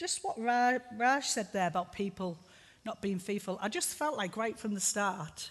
just 0.00 0.24
what 0.24 0.40
Ra- 0.40 0.78
Raj 0.96 1.26
said 1.26 1.52
there 1.52 1.68
about 1.68 1.92
people 1.92 2.38
not 2.86 3.02
being 3.02 3.18
fearful, 3.18 3.58
I 3.60 3.68
just 3.68 3.90
felt 3.94 4.16
like 4.16 4.34
right 4.34 4.58
from 4.58 4.72
the 4.72 4.80
start, 4.80 5.50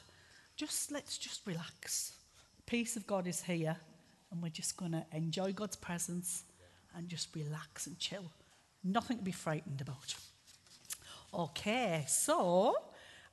just 0.56 0.92
let's 0.92 1.20
just 1.20 1.46
relax. 1.46 2.14
The 2.58 2.64
peace 2.64 2.96
of 2.96 3.06
God 3.06 3.28
is 3.28 3.44
here, 3.44 3.78
and 4.32 4.42
we're 4.42 4.50
just 4.50 4.76
going 4.76 4.94
to 4.94 5.06
enjoy 5.14 5.54
God's 5.54 5.76
presence 5.76 6.46
and 6.96 7.08
just 7.08 7.36
relax 7.36 7.86
and 7.86 8.00
chill. 8.00 8.26
Nothing 8.84 9.20
to 9.20 9.24
be 9.24 9.32
frightened 9.32 9.82
about. 9.82 10.16
Okay, 11.32 12.06
so 12.08 12.74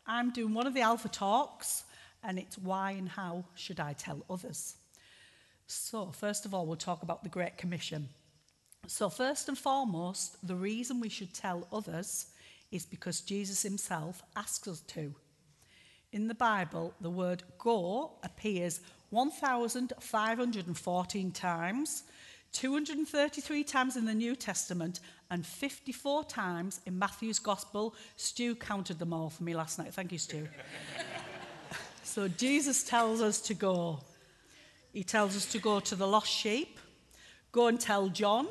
I'm 0.06 0.32
doing 0.32 0.52
one 0.52 0.66
of 0.66 0.74
the 0.74 0.82
Alpha 0.82 1.08
Talks, 1.08 1.84
and 2.22 2.38
it's 2.38 2.58
why 2.58 2.90
and 2.90 3.08
how 3.08 3.46
should 3.54 3.80
I 3.80 3.94
tell 3.94 4.22
others? 4.28 4.74
So, 5.66 6.12
first 6.12 6.44
of 6.44 6.52
all, 6.52 6.66
we'll 6.66 6.76
talk 6.76 7.02
about 7.02 7.22
the 7.22 7.30
Great 7.30 7.56
Commission. 7.56 8.10
So, 8.88 9.08
first 9.08 9.48
and 9.48 9.56
foremost, 9.58 10.46
the 10.46 10.54
reason 10.54 11.00
we 11.00 11.08
should 11.08 11.34
tell 11.34 11.66
others 11.72 12.26
is 12.70 12.86
because 12.86 13.20
Jesus 13.20 13.62
himself 13.62 14.22
asks 14.36 14.68
us 14.68 14.78
to. 14.80 15.12
In 16.12 16.28
the 16.28 16.34
Bible, 16.34 16.94
the 17.00 17.10
word 17.10 17.42
go 17.58 18.12
appears 18.22 18.78
1,514 19.10 21.32
times, 21.32 22.04
233 22.52 23.64
times 23.64 23.96
in 23.96 24.04
the 24.04 24.14
New 24.14 24.36
Testament, 24.36 25.00
and 25.30 25.44
54 25.44 26.22
times 26.24 26.80
in 26.86 26.96
Matthew's 26.98 27.40
Gospel. 27.40 27.94
Stu 28.16 28.54
counted 28.54 28.98
them 28.98 29.12
all 29.12 29.28
for 29.30 29.42
me 29.42 29.56
last 29.56 29.78
night. 29.78 29.94
Thank 29.94 30.12
you, 30.12 30.18
Stu. 30.18 30.46
so 32.04 32.28
Jesus 32.28 32.84
tells 32.84 33.20
us 33.20 33.40
to 33.42 33.52
go. 33.54 33.98
He 34.92 35.02
tells 35.02 35.34
us 35.36 35.50
to 35.52 35.58
go 35.58 35.80
to 35.80 35.96
the 35.96 36.06
lost 36.06 36.30
sheep, 36.30 36.78
go 37.52 37.66
and 37.66 37.78
tell 37.78 38.08
John, 38.08 38.48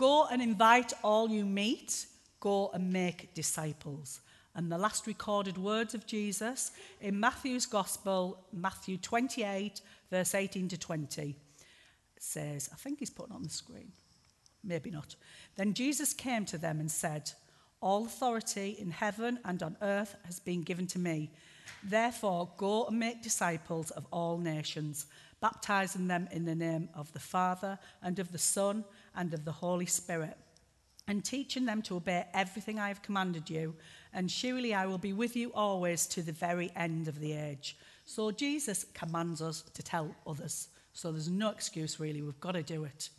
go 0.00 0.26
and 0.32 0.40
invite 0.40 0.94
all 1.04 1.28
you 1.28 1.44
meet, 1.44 2.06
go 2.40 2.70
and 2.72 2.90
make 2.90 3.34
disciples. 3.34 4.22
And 4.54 4.72
the 4.72 4.78
last 4.78 5.06
recorded 5.06 5.58
words 5.58 5.94
of 5.94 6.06
Jesus 6.06 6.72
in 7.02 7.20
Matthew's 7.20 7.66
Gospel, 7.66 8.38
Matthew 8.50 8.96
28, 8.96 9.82
verse 10.10 10.34
18 10.34 10.68
to 10.68 10.78
20, 10.78 11.36
says, 12.18 12.70
I 12.72 12.76
think 12.76 13.00
he's 13.00 13.10
putting 13.10 13.34
on 13.34 13.42
the 13.42 13.50
screen, 13.50 13.92
maybe 14.64 14.90
not. 14.90 15.16
Then 15.56 15.74
Jesus 15.74 16.14
came 16.14 16.46
to 16.46 16.56
them 16.56 16.80
and 16.80 16.90
said, 16.90 17.30
All 17.82 18.06
authority 18.06 18.76
in 18.78 18.90
heaven 18.92 19.38
and 19.44 19.62
on 19.62 19.76
earth 19.82 20.16
has 20.24 20.40
been 20.40 20.62
given 20.62 20.86
to 20.88 20.98
me. 20.98 21.30
Therefore, 21.84 22.48
go 22.56 22.86
and 22.86 22.98
make 22.98 23.22
disciples 23.22 23.90
of 23.90 24.06
all 24.10 24.38
nations, 24.38 25.04
baptizing 25.42 26.08
them 26.08 26.26
in 26.32 26.46
the 26.46 26.54
name 26.54 26.88
of 26.94 27.12
the 27.12 27.20
Father 27.20 27.78
and 28.02 28.18
of 28.18 28.32
the 28.32 28.38
Son 28.38 28.82
and 29.14 29.32
of 29.34 29.44
the 29.44 29.52
Holy 29.52 29.86
Spirit 29.86 30.36
and 31.10 31.24
teaching 31.24 31.64
them 31.64 31.82
to 31.82 31.96
obey 31.96 32.24
everything 32.34 32.78
I 32.78 32.86
have 32.88 33.02
commanded 33.02 33.50
you, 33.50 33.74
and 34.12 34.30
surely 34.30 34.72
I 34.74 34.86
will 34.86 34.98
be 34.98 35.12
with 35.12 35.34
you 35.34 35.52
always 35.54 36.06
to 36.08 36.22
the 36.22 36.30
very 36.30 36.70
end 36.76 37.08
of 37.08 37.18
the 37.18 37.32
age. 37.32 37.76
So 38.04 38.30
Jesus 38.30 38.86
commands 38.94 39.42
us 39.42 39.62
to 39.74 39.82
tell 39.82 40.14
others. 40.24 40.68
So 40.92 41.10
there's 41.10 41.28
no 41.28 41.50
excuse, 41.50 41.98
really. 41.98 42.22
We've 42.22 42.38
got 42.38 42.52
to 42.52 42.62
do 42.62 42.84
it. 42.84 43.10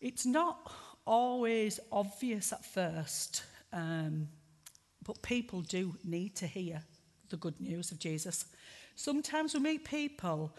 It's 0.00 0.24
not 0.24 0.72
always 1.04 1.80
obvious 1.92 2.52
at 2.52 2.64
first, 2.64 3.42
um, 3.72 4.28
but 5.04 5.20
people 5.20 5.60
do 5.60 5.96
need 6.02 6.34
to 6.36 6.46
hear 6.46 6.82
the 7.28 7.36
good 7.36 7.60
news 7.60 7.90
of 7.92 7.98
Jesus. 7.98 8.46
Sometimes 8.96 9.52
we 9.52 9.60
meet 9.60 9.84
people, 9.84 10.56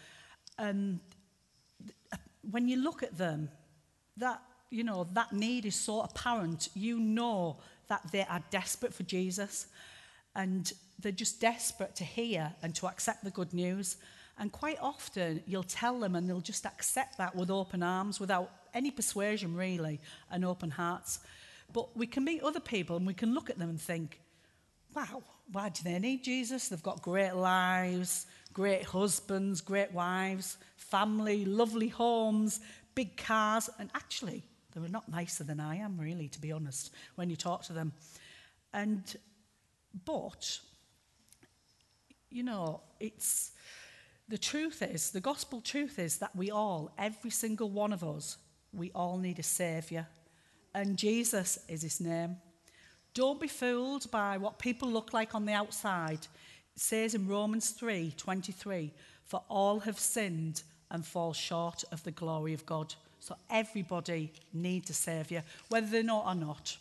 and 0.60 1.00
when 2.42 2.68
you 2.68 2.78
look 2.78 3.02
at 3.02 3.18
them, 3.18 3.50
that 4.20 4.42
you 4.70 4.84
know, 4.84 5.08
that 5.14 5.34
need 5.34 5.66
is 5.66 5.76
so 5.76 6.02
apparent. 6.02 6.70
You 6.76 7.00
know 7.00 7.58
that 7.88 8.04
they 8.12 8.22
are 8.22 8.42
desperate 8.52 8.94
for 8.94 9.04
Jesus 9.04 9.68
and 10.36 10.72
they're 11.00 11.12
just 11.12 11.42
desperate 11.42 11.96
to 11.96 12.04
hear 12.04 12.54
and 12.62 12.76
to 12.76 12.88
accept 12.88 13.24
the 13.24 13.32
good 13.32 13.54
news. 13.54 13.98
And 14.38 14.52
quite 14.52 14.78
often 14.80 15.42
you'll 15.48 15.64
tell 15.64 16.00
them 16.00 16.16
and 16.16 16.30
they'll 16.30 16.40
just 16.40 16.66
accept 16.66 17.18
that 17.18 17.36
with 17.36 17.50
open 17.50 17.82
arms 17.82 18.20
without 18.20 18.52
any 18.74 18.92
persuasion, 18.92 19.56
really, 19.56 20.00
and 20.32 20.46
open 20.46 20.72
hearts. 20.72 21.20
But 21.74 21.96
we 21.98 22.06
can 22.08 22.24
meet 22.24 22.42
other 22.44 22.60
people 22.60 22.96
and 22.96 23.08
we 23.08 23.14
can 23.14 23.34
look 23.34 23.50
at 23.50 23.58
them 23.58 23.70
and 23.70 23.82
think, 23.82 24.20
wow, 24.96 25.24
why 25.52 25.70
do 25.70 25.82
they 25.84 25.98
need 26.00 26.24
Jesus? 26.24 26.70
They've 26.70 26.82
got 26.82 27.02
great 27.02 27.34
lives, 27.34 28.28
great 28.54 28.84
husbands, 28.84 29.62
great 29.62 29.92
wives, 29.92 30.58
family, 30.78 31.44
lovely 31.46 31.88
homes, 31.88 32.60
big 33.00 33.16
cars, 33.16 33.70
and 33.80 33.90
actually, 33.96 34.44
they 34.74 34.82
were 34.82 34.90
not 34.90 35.08
nicer 35.08 35.46
than 35.46 35.62
I 35.62 35.78
am, 35.78 35.98
really, 35.98 36.28
to 36.28 36.42
be 36.42 36.52
honest, 36.52 36.92
when 37.16 37.30
you 37.30 37.38
talk 37.38 37.64
to 37.64 37.72
them. 37.72 37.94
And, 38.74 39.02
but, 40.04 40.60
you 42.30 42.44
know, 42.44 42.82
it's, 43.00 43.52
the 44.28 44.38
truth 44.38 44.82
is, 44.82 45.12
the 45.12 45.22
gospel 45.22 45.62
truth 45.62 45.98
is 45.98 46.18
that 46.18 46.36
we 46.36 46.52
all, 46.52 46.92
every 46.98 47.30
single 47.30 47.70
one 47.70 47.94
of 47.94 48.04
us, 48.04 48.36
we 48.74 48.92
all 48.92 49.18
need 49.18 49.40
a 49.40 49.44
saviour. 49.44 50.06
And 50.76 50.98
Jesus 50.98 51.58
is 51.70 51.84
his 51.84 52.02
name. 52.02 52.36
Don't 53.14 53.40
be 53.40 53.48
fooled 53.48 54.12
by 54.12 54.36
what 54.38 54.60
people 54.60 54.90
look 54.90 55.14
like 55.14 55.34
on 55.34 55.46
the 55.46 55.54
outside. 55.54 56.28
It 56.76 56.82
says 56.82 57.16
in 57.16 57.30
Romans 57.30 57.70
3 57.70 58.14
23, 58.18 58.92
for 59.24 59.42
all 59.48 59.80
have 59.80 59.98
sinned 59.98 60.64
and 60.92 61.06
fall 61.06 61.34
short 61.34 61.84
of 61.92 62.04
the 62.04 62.12
glory 62.12 62.54
of 62.54 62.66
God. 62.66 62.94
So 63.20 63.36
everybody 63.50 64.32
needs 64.54 64.90
a 64.90 64.94
Saviour, 64.94 65.44
whether 65.68 65.88
they 65.88 66.04
know 66.04 66.22
or 66.22 66.36
not. 66.36 66.78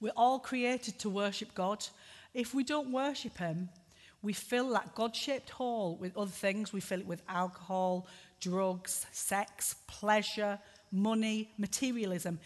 We're 0.00 0.12
all 0.16 0.38
created 0.38 0.98
to 1.00 1.10
worship 1.10 1.54
God. 1.54 1.86
If 2.32 2.54
we 2.54 2.64
don't 2.64 2.92
worship 2.92 3.38
Him, 3.38 3.68
we 4.22 4.32
fill 4.32 4.70
that 4.70 4.94
God 4.94 5.16
shaped 5.16 5.50
hole 5.50 5.96
with 5.96 6.16
other 6.16 6.30
things. 6.30 6.72
We 6.72 6.80
fill 6.80 7.00
it 7.00 7.06
with 7.06 7.22
alcohol, 7.28 8.06
drugs, 8.40 9.06
sex, 9.12 9.76
pleasure, 9.86 10.58
money, 10.92 11.50
materialism. 11.58 12.38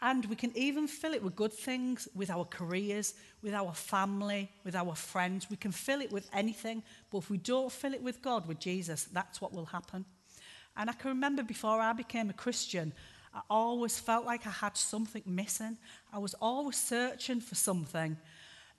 And 0.00 0.24
we 0.26 0.36
can 0.36 0.56
even 0.56 0.86
fill 0.86 1.12
it 1.12 1.22
with 1.22 1.34
good 1.34 1.52
things, 1.52 2.06
with 2.14 2.30
our 2.30 2.44
careers, 2.44 3.14
with 3.42 3.52
our 3.52 3.72
family, 3.74 4.48
with 4.64 4.76
our 4.76 4.94
friends. 4.94 5.50
We 5.50 5.56
can 5.56 5.72
fill 5.72 6.00
it 6.00 6.12
with 6.12 6.30
anything. 6.32 6.84
But 7.10 7.18
if 7.18 7.30
we 7.30 7.38
don't 7.38 7.72
fill 7.72 7.94
it 7.94 8.02
with 8.02 8.22
God, 8.22 8.46
with 8.46 8.60
Jesus, 8.60 9.08
that's 9.12 9.40
what 9.40 9.52
will 9.52 9.66
happen. 9.66 10.04
And 10.76 10.88
I 10.88 10.92
can 10.92 11.08
remember 11.08 11.42
before 11.42 11.80
I 11.80 11.92
became 11.92 12.30
a 12.30 12.34
Christian, 12.34 12.92
I 13.34 13.40
always 13.50 13.98
felt 13.98 14.24
like 14.24 14.46
I 14.46 14.50
had 14.50 14.76
something 14.76 15.22
missing. 15.26 15.76
I 16.12 16.18
was 16.18 16.34
always 16.34 16.76
searching 16.76 17.40
for 17.40 17.56
something. 17.56 18.16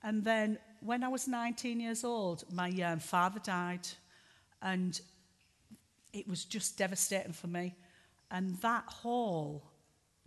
And 0.02 0.24
then 0.24 0.58
when 0.80 1.04
I 1.04 1.08
was 1.08 1.28
19 1.28 1.80
years 1.80 2.02
old, 2.02 2.44
my 2.50 2.70
um, 2.82 2.98
father 2.98 3.40
died. 3.40 3.86
And 4.62 4.98
it 6.14 6.26
was 6.26 6.44
just 6.44 6.78
devastating 6.78 7.34
for 7.34 7.46
me. 7.46 7.74
And 8.30 8.56
that 8.62 8.84
hole 8.86 9.62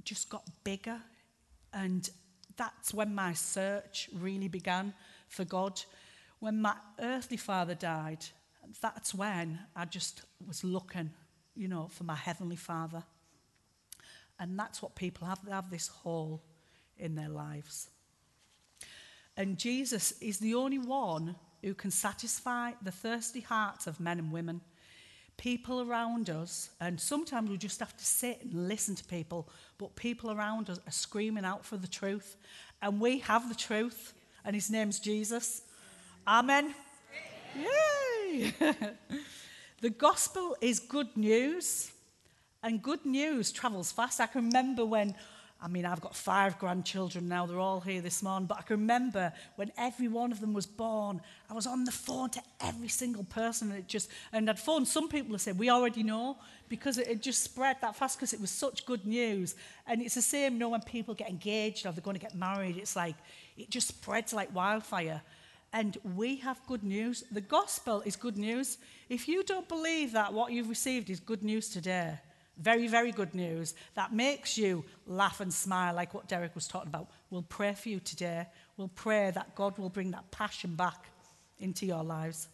just 0.03 0.29
got 0.29 0.43
bigger. 0.63 0.99
And 1.73 2.09
that's 2.55 2.93
when 2.93 3.13
my 3.15 3.33
search 3.33 4.09
really 4.13 4.47
began 4.47 4.93
for 5.27 5.45
God. 5.45 5.81
When 6.39 6.61
my 6.61 6.75
earthly 6.99 7.37
father 7.37 7.75
died, 7.75 8.25
that's 8.81 9.13
when 9.13 9.59
I 9.75 9.85
just 9.85 10.23
was 10.47 10.63
looking 10.63 11.11
you 11.55 11.67
know, 11.67 11.87
for 11.89 12.03
my 12.03 12.15
Heavenly 12.15 12.55
Father. 12.55 13.03
And 14.39 14.57
that's 14.57 14.81
what 14.81 14.95
people 14.95 15.27
have. 15.27 15.43
They 15.45 15.51
have 15.51 15.69
this 15.69 15.87
hole 15.87 16.43
in 16.97 17.15
their 17.15 17.29
lives. 17.29 17.89
And 19.37 19.57
Jesus 19.57 20.13
is 20.21 20.39
the 20.39 20.55
only 20.55 20.79
one 20.79 21.35
who 21.61 21.73
can 21.73 21.91
satisfy 21.91 22.71
the 22.81 22.91
thirsty 22.91 23.41
hearts 23.41 23.87
of 23.87 23.99
men 23.99 24.19
and 24.19 24.31
women. 24.31 24.61
People 25.37 25.81
around 25.81 26.29
us, 26.29 26.69
and 26.79 26.99
sometimes 26.99 27.49
we 27.49 27.57
just 27.57 27.79
have 27.79 27.95
to 27.97 28.05
sit 28.05 28.41
and 28.43 28.67
listen 28.67 28.95
to 28.95 29.03
people, 29.03 29.49
but 29.77 29.95
people 29.95 30.31
around 30.31 30.69
us 30.69 30.79
are 30.85 30.91
screaming 30.91 31.43
out 31.43 31.65
for 31.65 31.77
the 31.77 31.87
truth. 31.87 32.37
And 32.81 32.99
we 32.99 33.19
have 33.19 33.49
the 33.49 33.55
truth, 33.55 34.13
and 34.45 34.55
his 34.55 34.69
name's 34.69 34.99
Jesus. 34.99 35.63
Amen. 36.27 36.73
Yay! 37.55 38.53
The 39.83 39.89
gospel 39.89 40.55
is 40.61 40.79
good 40.79 41.17
news, 41.17 41.91
and 42.63 42.81
good 42.81 43.05
news 43.05 43.51
travels 43.51 43.91
fast. 43.91 44.21
I 44.21 44.27
can 44.27 44.45
remember 44.45 44.85
when, 44.85 45.13
I 45.63 45.69
mean, 45.69 45.85
I've 45.85 46.01
got 46.01 46.13
five 46.13 46.59
grandchildren 46.59 47.29
now, 47.29 47.45
they're 47.45 47.57
all 47.57 47.79
here 47.79 48.01
this 48.01 48.21
morning, 48.21 48.47
but 48.47 48.57
I 48.57 48.63
can 48.63 48.81
remember 48.81 49.31
when 49.55 49.71
every 49.77 50.09
one 50.09 50.33
of 50.33 50.41
them 50.41 50.51
was 50.53 50.65
born, 50.65 51.21
I 51.49 51.53
was 51.53 51.65
on 51.65 51.85
the 51.85 51.91
phone 51.91 52.31
to 52.31 52.41
every 52.59 52.89
single 52.89 53.23
person, 53.23 53.69
and 53.69 53.79
it 53.79 53.87
just, 53.87 54.09
and 54.33 54.49
I'd 54.49 54.59
phone 54.59 54.85
some 54.85 55.07
people 55.07 55.31
and 55.31 55.39
said, 55.39 55.57
We 55.57 55.69
already 55.69 56.03
know, 56.03 56.37
because 56.67 56.97
it, 56.97 57.07
it 57.07 57.21
just 57.21 57.43
spread 57.43 57.77
that 57.79 57.95
fast 57.95 58.17
because 58.17 58.33
it 58.33 58.41
was 58.41 58.49
such 58.49 58.85
good 58.85 59.07
news. 59.07 59.55
And 59.87 60.01
it's 60.01 60.15
the 60.15 60.21
same, 60.21 60.53
you 60.53 60.59
know, 60.59 60.69
when 60.69 60.81
people 60.81 61.13
get 61.13 61.29
engaged 61.29 61.85
or 61.85 61.93
they're 61.93 62.01
going 62.01 62.17
to 62.17 62.21
get 62.21 62.35
married, 62.35 62.75
it's 62.75 62.97
like, 62.97 63.15
it 63.57 63.69
just 63.69 63.87
spreads 63.87 64.33
like 64.33 64.53
wildfire. 64.53 65.21
And 65.71 65.97
we 66.15 66.35
have 66.37 66.59
good 66.67 66.83
news. 66.83 67.23
The 67.31 67.41
gospel 67.41 68.01
is 68.01 68.17
good 68.17 68.37
news. 68.37 68.79
If 69.07 69.29
you 69.29 69.43
don't 69.43 69.69
believe 69.69 70.11
that 70.11 70.33
what 70.33 70.51
you've 70.51 70.69
received 70.69 71.09
is 71.09 71.21
good 71.21 71.41
news 71.41 71.69
today, 71.69 72.19
Very, 72.57 72.87
very 72.87 73.11
good 73.11 73.33
news 73.33 73.73
that 73.95 74.13
makes 74.13 74.57
you 74.57 74.85
laugh 75.07 75.39
and 75.41 75.51
smile, 75.51 75.95
like 75.95 76.13
what 76.13 76.27
Derek 76.27 76.53
was 76.53 76.67
talking 76.67 76.89
about. 76.89 77.09
We'll 77.29 77.41
pray 77.41 77.73
for 77.73 77.89
you 77.89 77.99
today. 77.99 78.45
We'll 78.77 78.89
pray 78.89 79.31
that 79.31 79.55
God 79.55 79.77
will 79.77 79.89
bring 79.89 80.11
that 80.11 80.29
passion 80.29 80.75
back 80.75 81.07
into 81.57 81.85
your 81.85 82.03
lives. 82.03 82.47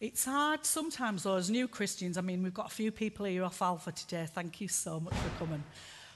It's 0.00 0.24
hard 0.24 0.64
sometimes, 0.64 1.24
though, 1.24 1.34
as 1.34 1.50
new 1.50 1.66
Christians. 1.66 2.16
I 2.16 2.20
mean, 2.20 2.44
we've 2.44 2.54
got 2.54 2.66
a 2.66 2.74
few 2.74 2.92
people 2.92 3.26
here 3.26 3.42
off 3.42 3.60
Alpha 3.60 3.90
today. 3.90 4.28
Thank 4.32 4.60
you 4.60 4.68
so 4.68 5.00
much 5.00 5.14
for 5.14 5.44
coming. 5.44 5.64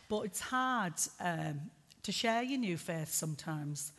But 0.09 0.21
it's 0.21 0.41
hard 0.41 0.95
um, 1.19 1.63
to 2.05 2.13
share 2.13 2.45
your 2.45 2.61
new 2.61 2.77
faith 2.77 3.13
sometimes. 3.13 3.91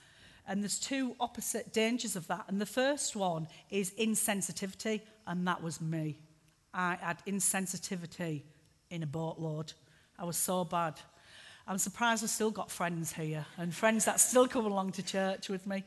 And 0.47 0.61
there's 0.61 0.79
two 0.79 1.17
opposite 1.19 1.73
dangers 1.73 2.15
of 2.15 2.27
that. 2.27 2.45
And 2.47 2.61
the 2.61 2.65
first 2.65 3.13
one 3.15 3.47
is 3.69 3.91
insensitivity, 3.99 5.01
and 5.27 5.45
that 5.47 5.61
was 5.61 5.81
me. 5.81 6.17
I 6.73 6.95
had 6.95 7.23
insensitivity 7.25 8.43
in 8.89 9.03
a 9.03 9.07
boatload. 9.07 9.73
I 10.17 10.25
was 10.25 10.37
so 10.37 10.63
bad. 10.63 10.99
I'm 11.67 11.77
surprised 11.77 12.23
I've 12.23 12.29
still 12.29 12.51
got 12.51 12.69
friends 12.69 13.13
here 13.13 13.45
and 13.57 13.73
friends 13.73 14.05
that 14.05 14.19
still 14.19 14.47
come 14.47 14.65
along 14.65 14.91
to 14.93 15.03
church 15.03 15.49
with 15.49 15.65
me 15.65 15.83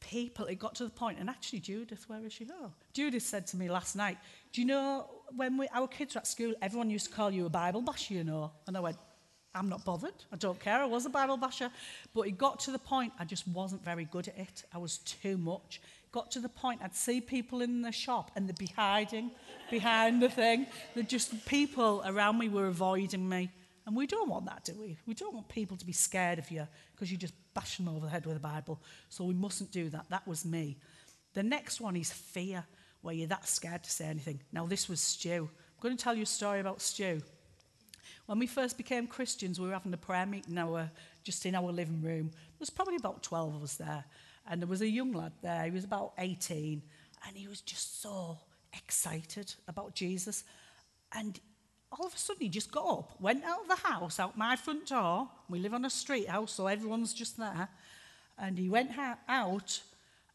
people, 0.00 0.46
it 0.46 0.58
got 0.58 0.74
to 0.76 0.84
the 0.84 0.90
point, 0.90 1.18
and 1.18 1.28
actually 1.28 1.60
Judith, 1.60 2.04
where 2.08 2.24
is 2.24 2.32
she? 2.32 2.46
Oh, 2.50 2.70
Judith 2.92 3.22
said 3.22 3.46
to 3.48 3.56
me 3.56 3.68
last 3.68 3.96
night, 3.96 4.18
do 4.52 4.60
you 4.60 4.66
know, 4.66 5.06
when 5.34 5.56
we, 5.56 5.68
our 5.74 5.88
kids 5.88 6.14
were 6.14 6.20
at 6.20 6.26
school, 6.26 6.54
everyone 6.62 6.90
used 6.90 7.06
to 7.06 7.12
call 7.12 7.30
you 7.30 7.46
a 7.46 7.50
Bible 7.50 7.82
basher, 7.82 8.14
you 8.14 8.24
know? 8.24 8.52
And 8.66 8.76
I 8.76 8.80
went, 8.80 8.96
I'm 9.54 9.68
not 9.68 9.84
bothered. 9.84 10.14
I 10.32 10.36
don't 10.36 10.60
care. 10.60 10.80
I 10.80 10.84
was 10.84 11.06
a 11.06 11.10
Bible 11.10 11.36
basher. 11.36 11.70
But 12.14 12.22
it 12.22 12.38
got 12.38 12.60
to 12.60 12.70
the 12.70 12.78
point 12.78 13.12
I 13.18 13.24
just 13.24 13.48
wasn't 13.48 13.84
very 13.84 14.04
good 14.04 14.28
at 14.28 14.38
it. 14.38 14.64
I 14.72 14.78
was 14.78 14.98
too 14.98 15.36
much. 15.36 15.80
Got 16.10 16.30
to 16.32 16.40
the 16.40 16.48
point 16.48 16.80
I'd 16.82 16.94
see 16.94 17.20
people 17.20 17.60
in 17.60 17.82
the 17.82 17.92
shop 17.92 18.30
and 18.34 18.48
they'd 18.48 18.58
be 18.58 18.72
hiding 18.74 19.30
behind 19.70 20.22
the 20.22 20.28
thing. 20.28 20.66
They're 20.94 21.04
just 21.04 21.44
people 21.46 22.02
around 22.06 22.38
me 22.38 22.48
were 22.48 22.66
avoiding 22.66 23.28
me. 23.28 23.50
And 23.86 23.96
we 23.96 24.06
don't 24.06 24.28
want 24.28 24.44
that, 24.46 24.64
do 24.64 24.74
we? 24.78 24.98
We 25.06 25.14
don't 25.14 25.34
want 25.34 25.48
people 25.48 25.76
to 25.78 25.86
be 25.86 25.92
scared 25.92 26.38
of 26.38 26.50
you 26.50 26.68
because 26.94 27.10
you 27.10 27.16
just 27.16 27.32
bash 27.54 27.78
them 27.78 27.88
over 27.88 28.04
the 28.04 28.10
head 28.10 28.26
with 28.26 28.36
a 28.36 28.40
Bible. 28.40 28.80
So 29.08 29.24
we 29.24 29.32
mustn't 29.34 29.72
do 29.72 29.88
that. 29.90 30.06
That 30.10 30.26
was 30.26 30.44
me. 30.44 30.76
The 31.32 31.42
next 31.42 31.80
one 31.80 31.96
is 31.96 32.12
fear, 32.12 32.64
where 33.00 33.14
you're 33.14 33.28
that 33.28 33.48
scared 33.48 33.84
to 33.84 33.90
say 33.90 34.06
anything. 34.06 34.42
Now, 34.52 34.66
this 34.66 34.88
was 34.88 35.00
Stu. 35.00 35.48
I'm 35.48 35.82
going 35.82 35.96
to 35.96 36.02
tell 36.02 36.14
you 36.14 36.24
a 36.24 36.26
story 36.26 36.60
about 36.60 36.82
Stu. 36.82 37.22
When 38.26 38.38
we 38.38 38.46
first 38.46 38.76
became 38.76 39.06
Christians, 39.06 39.58
we 39.58 39.68
were 39.68 39.72
having 39.72 39.94
a 39.94 39.96
prayer 39.96 40.26
meeting 40.26 40.58
our, 40.58 40.90
just 41.24 41.46
in 41.46 41.54
our 41.54 41.72
living 41.72 42.02
room. 42.02 42.28
There 42.30 42.60
was 42.60 42.68
probably 42.68 42.96
about 42.96 43.22
12 43.22 43.54
of 43.54 43.62
us 43.62 43.76
there. 43.76 44.04
And 44.48 44.60
there 44.62 44.68
was 44.68 44.80
a 44.80 44.88
young 44.88 45.12
lad 45.12 45.32
there. 45.42 45.64
He 45.64 45.70
was 45.70 45.84
about 45.84 46.12
18. 46.18 46.82
And 47.26 47.36
he 47.36 47.46
was 47.46 47.60
just 47.60 48.00
so 48.00 48.38
excited 48.72 49.54
about 49.68 49.94
Jesus. 49.94 50.44
And 51.12 51.38
all 51.92 52.06
of 52.06 52.14
a 52.14 52.18
sudden 52.18 52.42
he 52.42 52.48
just 52.48 52.70
got 52.70 52.86
up, 52.86 53.20
went 53.20 53.44
out 53.44 53.62
of 53.62 53.68
the 53.68 53.88
house, 53.88 54.18
out 54.18 54.36
my 54.36 54.56
front 54.56 54.88
door. 54.88 55.28
We 55.48 55.58
live 55.58 55.74
on 55.74 55.84
a 55.84 55.90
street 55.90 56.28
house, 56.28 56.52
so 56.52 56.66
everyone's 56.66 57.14
just 57.14 57.36
there. 57.36 57.68
And 58.38 58.58
he 58.58 58.68
went 58.68 58.92
ha- 58.92 59.18
out, 59.28 59.80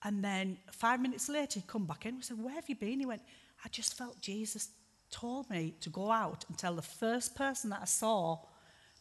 and 0.04 0.24
then 0.24 0.57
five 0.71 1.00
minutes 1.00 1.30
later 1.30 1.59
he'd 1.59 1.68
come 1.68 1.86
back 1.86 2.06
in. 2.06 2.16
We 2.16 2.21
said, 2.21 2.42
Where 2.42 2.54
have 2.54 2.68
you 2.68 2.75
been? 2.75 3.00
He 3.00 3.06
went, 3.06 3.21
I 3.63 3.69
just 3.69 3.98
felt 3.98 4.19
Jesus 4.19 4.69
told 5.09 5.50
me 5.50 5.75
to 5.80 5.89
go 5.89 6.12
out 6.12 6.44
and 6.50 6.57
tell 6.57 6.75
the 6.75 6.81
first 6.81 7.36
person 7.36 7.69
that 7.69 7.81
I 7.83 7.86
saw 7.86 8.39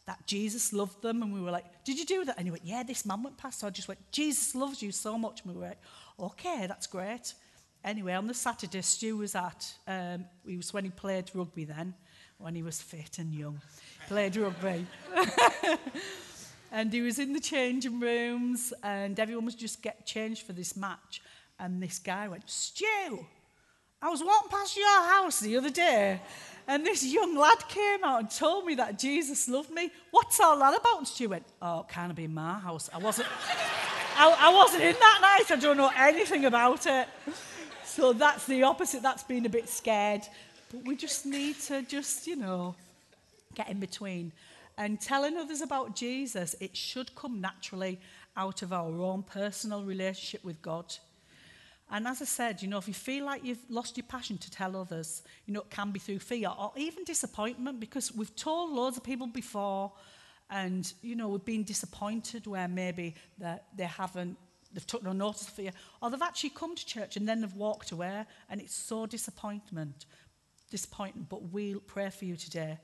that 0.05 0.25
Jesus 0.27 0.73
loved 0.73 1.01
them. 1.01 1.21
And 1.21 1.33
we 1.33 1.41
were 1.41 1.51
like, 1.51 1.65
Did 1.83 1.99
you 1.99 2.05
do 2.05 2.25
that? 2.25 2.37
And 2.37 2.45
he 2.45 2.51
went, 2.51 2.65
Yeah, 2.65 2.83
this 2.83 3.05
man 3.05 3.23
went 3.23 3.37
past. 3.37 3.59
So 3.59 3.67
I 3.67 3.69
just 3.69 3.87
went, 3.87 3.99
Jesus 4.11 4.55
loves 4.55 4.81
you 4.81 4.91
so 4.91 5.17
much. 5.17 5.41
And 5.43 5.53
we 5.53 5.59
were 5.59 5.67
like, 5.67 5.81
Okay, 6.19 6.65
that's 6.67 6.87
great. 6.87 7.33
Anyway, 7.83 8.13
on 8.13 8.27
the 8.27 8.33
Saturday, 8.33 8.81
Stu 8.81 9.17
was 9.17 9.35
at, 9.35 9.73
um, 9.87 10.25
he 10.47 10.55
was 10.55 10.73
when 10.73 10.85
he 10.85 10.89
played 10.89 11.29
rugby 11.33 11.65
then 11.65 11.93
when 12.43 12.55
he 12.55 12.61
was 12.61 12.81
fit 12.81 13.19
and 13.19 13.33
young. 13.33 13.61
Played 14.07 14.35
rugby. 14.35 14.85
and 16.71 16.91
he 16.91 17.01
was 17.01 17.17
in 17.17 17.31
the 17.31 17.39
changing 17.39 17.99
rooms, 18.01 18.73
and 18.83 19.17
everyone 19.17 19.45
was 19.45 19.55
just 19.55 19.81
get 19.81 20.05
changed 20.05 20.45
for 20.45 20.51
this 20.51 20.75
match. 20.75 21.21
And 21.57 21.81
this 21.81 21.99
guy 21.99 22.27
went, 22.27 22.49
Stu, 22.49 23.25
I 24.01 24.09
was 24.09 24.21
walking 24.21 24.49
past 24.49 24.75
your 24.75 25.03
house 25.03 25.39
the 25.39 25.55
other 25.55 25.69
day, 25.69 26.19
and 26.67 26.85
this 26.85 27.03
young 27.03 27.37
lad 27.37 27.57
came 27.67 28.03
out 28.03 28.19
and 28.19 28.31
told 28.31 28.65
me 28.65 28.75
that 28.75 28.97
Jesus 28.97 29.47
loved 29.47 29.71
me. 29.71 29.91
What's 30.11 30.39
all 30.39 30.57
that 30.59 30.77
about? 30.79 30.99
And 30.99 31.07
Stu 31.07 31.29
went, 31.29 31.45
Oh, 31.61 31.81
it 31.81 31.89
can't 31.89 32.15
be 32.15 32.27
my 32.27 32.59
house. 32.59 32.89
I 32.93 32.97
wasn't. 32.97 33.27
I, 34.15 34.35
I 34.39 34.53
wasn't 34.53 34.83
in 34.83 34.95
that 34.99 35.19
night. 35.21 35.51
I 35.51 35.59
don't 35.59 35.77
know 35.77 35.91
anything 35.97 36.45
about 36.45 36.85
it. 36.85 37.07
So 37.83 38.13
that's 38.13 38.45
the 38.45 38.63
opposite. 38.63 39.01
That's 39.01 39.23
being 39.23 39.45
a 39.45 39.49
bit 39.49 39.67
scared. 39.67 40.21
But 40.71 40.85
we 40.85 40.95
just 40.95 41.25
need 41.25 41.59
to 41.61 41.81
just, 41.81 42.27
you 42.27 42.35
know, 42.35 42.75
get 43.55 43.69
in 43.69 43.79
between. 43.79 44.31
And 44.77 44.99
telling 44.99 45.37
others 45.37 45.61
about 45.61 45.95
Jesus, 45.95 46.55
it 46.59 46.75
should 46.75 47.13
come 47.15 47.41
naturally 47.41 47.99
out 48.35 48.61
of 48.61 48.73
our 48.73 48.91
own 49.01 49.23
personal 49.23 49.83
relationship 49.83 50.43
with 50.43 50.61
God. 50.61 50.85
And 51.91 52.07
as 52.07 52.21
I 52.21 52.25
said, 52.25 52.61
you 52.61 52.67
know, 52.67 52.77
if 52.77 52.87
you 52.87 52.93
feel 52.93 53.25
like 53.25 53.43
you've 53.43 53.63
lost 53.69 53.97
your 53.97 54.05
passion 54.07 54.37
to 54.39 54.49
tell 54.49 54.75
others, 54.75 55.21
you 55.45 55.53
know, 55.53 55.61
it 55.61 55.69
can 55.69 55.91
be 55.91 55.99
through 55.99 56.19
fear 56.19 56.49
or 56.57 56.71
even 56.75 57.03
disappointment 57.03 57.79
because 57.79 58.13
we've 58.15 58.35
told 58.35 58.71
loads 58.71 58.97
of 58.97 59.03
people 59.03 59.27
before 59.27 59.91
and, 60.49 60.91
you 61.01 61.15
know, 61.15 61.29
we've 61.29 61.45
been 61.45 61.63
disappointed 61.63 62.47
where 62.47 62.67
maybe 62.67 63.15
that 63.37 63.65
they 63.75 63.83
haven't, 63.83 64.37
they've 64.73 64.87
took 64.87 65.03
no 65.03 65.13
notice 65.13 65.47
of 65.47 65.53
fear 65.53 65.71
or 66.01 66.09
they've 66.09 66.21
actually 66.21 66.49
come 66.49 66.75
to 66.75 66.85
church 66.85 67.15
and 67.15 67.27
then 67.27 67.41
they've 67.41 67.53
walked 67.53 67.91
away 67.91 68.25
and 68.49 68.59
it's 68.59 68.73
so 68.75 69.05
disappointment 69.05 70.05
disappointing, 70.73 71.27
but 71.29 71.43
we'll 71.53 71.79
pray 71.79 72.09
for 72.09 72.25
you 72.25 72.35
today. 72.35 72.79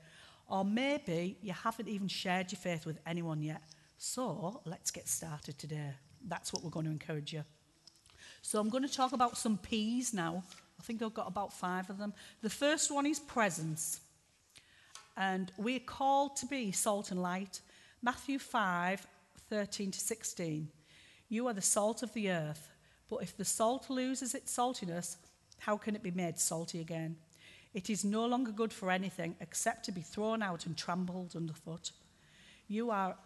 Or 0.46 0.64
maybe 0.64 1.36
you 1.42 1.52
haven't 1.52 1.88
even 1.88 2.06
shared 2.06 2.52
your 2.52 2.60
faith 2.60 2.86
with 2.86 3.00
anyone 3.04 3.42
yet. 3.42 3.62
So 3.98 4.62
let's 4.64 4.92
get 4.92 5.08
started 5.08 5.58
today. 5.58 5.90
That's 6.24 6.52
what 6.52 6.62
we're 6.62 6.70
going 6.70 6.86
to 6.86 6.92
encourage 6.92 7.32
you. 7.32 7.42
So 8.42 8.58
I'm 8.58 8.68
going 8.68 8.86
to 8.86 8.92
talk 8.92 9.12
about 9.12 9.36
some 9.36 9.58
P's 9.58 10.14
now. 10.14 10.42
I 10.78 10.82
think 10.82 11.02
I've 11.02 11.14
got 11.14 11.28
about 11.28 11.52
five 11.52 11.90
of 11.90 11.98
them. 11.98 12.14
The 12.42 12.50
first 12.50 12.90
one 12.90 13.06
is 13.06 13.20
presence. 13.20 14.00
And 15.16 15.52
we're 15.58 15.80
called 15.80 16.36
to 16.36 16.46
be 16.46 16.72
salt 16.72 17.10
and 17.10 17.20
light. 17.22 17.60
Matthew 18.02 18.38
5 18.38 19.06
13 19.50 19.90
to 19.90 19.98
16. 19.98 20.68
You 21.28 21.48
are 21.48 21.52
the 21.52 21.60
salt 21.60 22.02
of 22.02 22.12
the 22.14 22.30
earth, 22.30 22.70
but 23.08 23.22
if 23.22 23.36
the 23.36 23.44
salt 23.44 23.90
loses 23.90 24.34
its 24.34 24.56
saltiness, 24.56 25.16
how 25.58 25.76
can 25.76 25.96
it 25.96 26.02
be 26.02 26.12
made 26.12 26.38
salty 26.38 26.80
again? 26.80 27.16
It 27.74 27.90
is 27.90 28.04
no 28.04 28.26
longer 28.26 28.52
good 28.52 28.72
for 28.72 28.90
anything 28.90 29.36
except 29.40 29.84
to 29.84 29.92
be 29.92 30.00
thrown 30.00 30.42
out 30.42 30.66
and 30.66 30.76
trampled 30.76 31.36
underfoot. 31.36 31.90
You 32.68 32.90
are, 32.90 33.16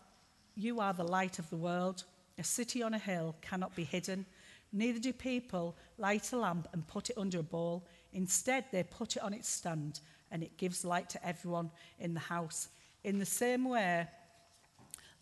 you 0.55 0.81
are 0.81 0.93
the 0.93 1.05
light 1.05 1.39
of 1.39 1.49
the 1.51 1.57
world. 1.57 2.05
A 2.39 2.45
city 2.45 2.83
on 2.83 2.95
a 2.95 2.99
hill 2.99 3.37
cannot 3.41 3.77
be 3.77 3.85
hidden. 3.85 4.27
Neither 4.75 4.99
do 4.99 5.13
people 5.13 5.77
light 5.99 6.33
a 6.33 6.37
lamp 6.37 6.67
and 6.73 6.87
put 6.87 7.09
it 7.09 7.17
under 7.17 7.39
a 7.39 7.45
bowl. 7.45 7.87
Instead, 8.13 8.65
they 8.73 8.83
put 8.83 9.17
it 9.17 9.23
on 9.23 9.33
its 9.33 9.49
stand, 9.49 10.01
and 10.33 10.43
it 10.43 10.57
gives 10.57 10.85
light 10.85 11.09
to 11.11 11.27
everyone 11.27 11.71
in 12.01 12.13
the 12.13 12.21
house. 12.21 12.69
In 13.05 13.21
the 13.21 13.25
same 13.25 13.65
way, 13.69 14.09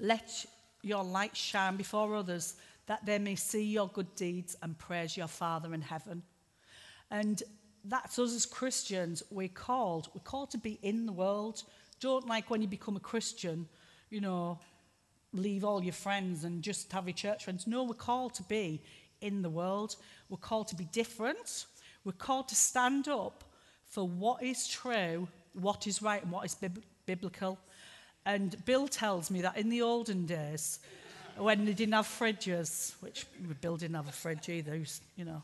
let 0.00 0.46
your 0.82 1.04
light 1.04 1.36
shine 1.36 1.76
before 1.76 2.16
others, 2.16 2.54
that 2.86 3.04
they 3.04 3.18
may 3.18 3.34
see 3.34 3.62
your 3.62 3.88
good 3.88 4.14
deeds 4.14 4.56
and 4.62 4.78
praise 4.78 5.18
your 5.18 5.28
Father 5.28 5.74
in 5.74 5.82
heaven. 5.82 6.22
And 7.10 7.42
that's 7.84 8.18
us 8.18 8.34
as 8.34 8.46
Christians. 8.46 9.22
We're 9.30 9.48
called. 9.48 10.08
We're 10.14 10.22
called 10.22 10.50
to 10.52 10.58
be 10.58 10.78
in 10.82 11.04
the 11.04 11.12
world. 11.12 11.62
Don't 12.00 12.26
like 12.26 12.48
when 12.48 12.62
you 12.62 12.68
become 12.68 12.96
a 12.96 13.00
Christian, 13.00 13.68
you 14.08 14.22
know, 14.22 14.58
leave 15.34 15.62
all 15.62 15.82
your 15.82 15.92
friends 15.92 16.44
and 16.44 16.62
just 16.62 16.90
have 16.92 17.06
your 17.06 17.14
church 17.14 17.44
friends. 17.44 17.66
No, 17.66 17.84
we're 17.84 17.94
called 17.94 18.34
to 18.34 18.42
be 18.44 18.80
in 19.22 19.42
the 19.42 19.50
world. 19.50 19.96
We're 20.28 20.36
called 20.36 20.68
to 20.68 20.76
be 20.76 20.84
different. 20.84 21.66
We're 22.04 22.12
called 22.12 22.48
to 22.48 22.54
stand 22.54 23.08
up 23.08 23.44
for 23.88 24.06
what 24.06 24.42
is 24.42 24.66
true, 24.66 25.28
what 25.52 25.86
is 25.86 26.02
right, 26.02 26.22
and 26.22 26.32
what 26.32 26.44
is 26.44 26.54
bib- 26.54 26.82
biblical. 27.06 27.58
And 28.24 28.62
Bill 28.64 28.88
tells 28.88 29.30
me 29.30 29.42
that 29.42 29.56
in 29.56 29.68
the 29.68 29.82
olden 29.82 30.26
days, 30.26 30.80
when 31.36 31.64
they 31.64 31.72
didn't 31.72 31.94
have 31.94 32.06
fridges, 32.06 32.94
which 33.00 33.26
Bill 33.60 33.76
didn't 33.76 33.96
have 33.96 34.08
a 34.08 34.12
fridge 34.12 34.48
either, 34.48 34.80
you 35.16 35.24
know, 35.24 35.42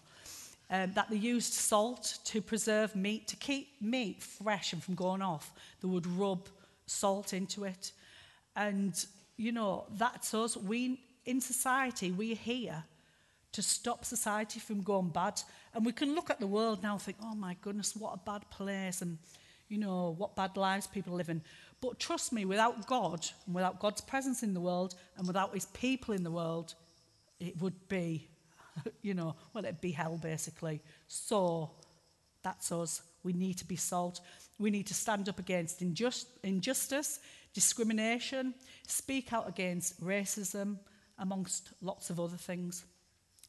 um, 0.70 0.92
that 0.94 1.08
they 1.08 1.16
used 1.16 1.54
salt 1.54 2.18
to 2.24 2.42
preserve 2.42 2.94
meat, 2.94 3.26
to 3.28 3.36
keep 3.36 3.80
meat 3.80 4.22
fresh 4.22 4.72
and 4.72 4.82
from 4.82 4.94
going 4.94 5.22
off. 5.22 5.52
They 5.80 5.88
would 5.88 6.06
rub 6.06 6.48
salt 6.86 7.32
into 7.32 7.64
it. 7.64 7.92
And, 8.54 8.92
you 9.36 9.52
know, 9.52 9.84
that's 9.96 10.34
us. 10.34 10.56
We, 10.56 11.00
in 11.24 11.40
society, 11.40 12.10
we're 12.10 12.34
here 12.34 12.84
to 13.52 13.62
stop 13.62 14.04
society 14.04 14.60
from 14.60 14.82
going 14.82 15.08
bad. 15.08 15.40
And 15.74 15.84
we 15.84 15.92
can 15.92 16.14
look 16.14 16.30
at 16.30 16.40
the 16.40 16.46
world 16.46 16.82
now 16.82 16.92
and 16.92 17.02
think, 17.02 17.18
oh 17.22 17.34
my 17.34 17.56
goodness, 17.60 17.96
what 17.96 18.14
a 18.14 18.18
bad 18.18 18.48
place. 18.50 19.02
And, 19.02 19.18
you 19.68 19.78
know, 19.78 20.14
what 20.16 20.36
bad 20.36 20.56
lives 20.56 20.86
people 20.86 21.14
live 21.14 21.28
in. 21.28 21.42
But 21.80 21.98
trust 21.98 22.32
me, 22.32 22.44
without 22.44 22.86
God, 22.86 23.26
and 23.46 23.54
without 23.54 23.78
God's 23.78 24.00
presence 24.00 24.42
in 24.42 24.54
the 24.54 24.60
world, 24.60 24.94
and 25.16 25.26
without 25.26 25.54
his 25.54 25.66
people 25.66 26.14
in 26.14 26.24
the 26.24 26.30
world, 26.30 26.74
it 27.40 27.60
would 27.60 27.88
be 27.88 28.28
you 29.02 29.14
know, 29.14 29.36
well, 29.52 29.64
it'd 29.64 29.80
be 29.80 29.92
hell 29.92 30.18
basically. 30.20 30.80
So 31.06 31.70
that's 32.42 32.72
us. 32.72 33.02
We 33.22 33.32
need 33.32 33.58
to 33.58 33.64
be 33.64 33.76
salt. 33.76 34.20
We 34.58 34.70
need 34.70 34.86
to 34.86 34.94
stand 34.94 35.28
up 35.28 35.38
against 35.38 35.82
injust, 35.82 36.26
injustice, 36.42 37.20
discrimination, 37.52 38.54
speak 38.86 39.32
out 39.32 39.48
against 39.48 40.02
racism, 40.02 40.78
amongst 41.18 41.70
lots 41.82 42.10
of 42.10 42.20
other 42.20 42.36
things. 42.36 42.84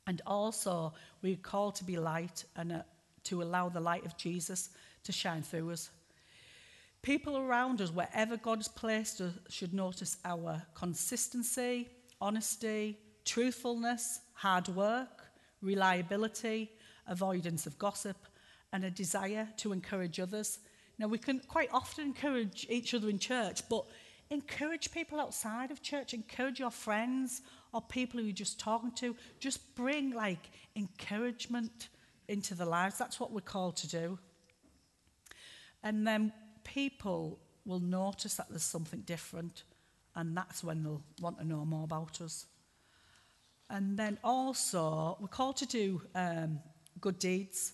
And 0.10 0.24
also, 0.26 0.92
we're 1.22 1.36
called 1.36 1.76
to 1.76 1.84
be 1.84 1.96
light 1.96 2.44
and 2.56 2.72
uh, 2.72 2.82
to 3.26 3.44
allow 3.44 3.70
the 3.70 3.80
light 3.80 4.08
of 4.08 4.18
Jesus 4.18 4.70
to 5.04 5.12
shine 5.12 5.44
through 5.44 5.70
us. 5.70 5.92
People 7.04 7.38
around 7.38 7.80
us, 7.80 7.92
wherever 7.92 8.36
God 8.36 8.58
has 8.58 8.68
placed 8.68 9.22
us, 9.22 9.34
should 9.50 9.72
notice 9.72 10.18
our 10.26 10.64
consistency, 10.74 11.90
honesty, 12.20 12.98
truthfulness, 13.24 14.22
hard 14.34 14.68
work, 14.70 15.28
reliability, 15.62 16.72
avoidance 17.06 17.68
of 17.68 17.78
gossip, 17.78 18.18
and 18.74 18.84
a 18.84 18.90
desire 18.90 19.48
to 19.58 19.74
encourage 19.74 20.20
others. 20.20 20.58
Now, 20.98 21.06
we 21.06 21.20
can 21.20 21.40
quite 21.48 21.70
often 21.72 22.06
encourage 22.06 22.66
each 22.68 22.96
other 22.96 23.10
in 23.10 23.20
church, 23.20 23.62
but 23.70 23.86
encourage 24.32 24.92
people 24.92 25.20
outside 25.20 25.72
of 25.72 25.82
church, 25.82 26.14
encourage 26.14 26.60
your 26.60 26.72
friends 26.72 27.42
or 27.74 27.82
people 27.82 28.20
who 28.20 28.26
you're 28.26 28.34
just 28.34 28.60
talking 28.60 28.92
to. 28.92 29.16
Just 29.40 29.76
bring 29.76 30.12
like 30.12 30.52
encouragement 30.76 31.90
into 32.28 32.54
the 32.54 32.66
lives. 32.66 32.98
That's 32.98 33.20
what 33.20 33.32
we're 33.32 33.42
called 33.42 33.76
to 33.78 33.88
do. 33.88 34.20
And 35.84 36.06
then 36.06 36.32
people 36.64 37.40
will 37.66 37.80
notice 37.80 38.36
that 38.36 38.50
there's 38.50 38.64
something 38.64 39.02
different, 39.02 39.64
and 40.16 40.36
that's 40.36 40.64
when 40.64 40.84
they'll 40.84 41.04
want 41.22 41.40
to 41.40 41.46
know 41.46 41.66
more 41.66 41.84
about 41.84 42.22
us. 42.22 42.46
And 43.70 43.98
then 43.98 44.18
also, 44.24 45.18
we're 45.20 45.28
called 45.28 45.58
to 45.58 45.66
do 45.66 46.02
um, 46.16 46.60
good 47.00 47.20
deeds. 47.20 47.74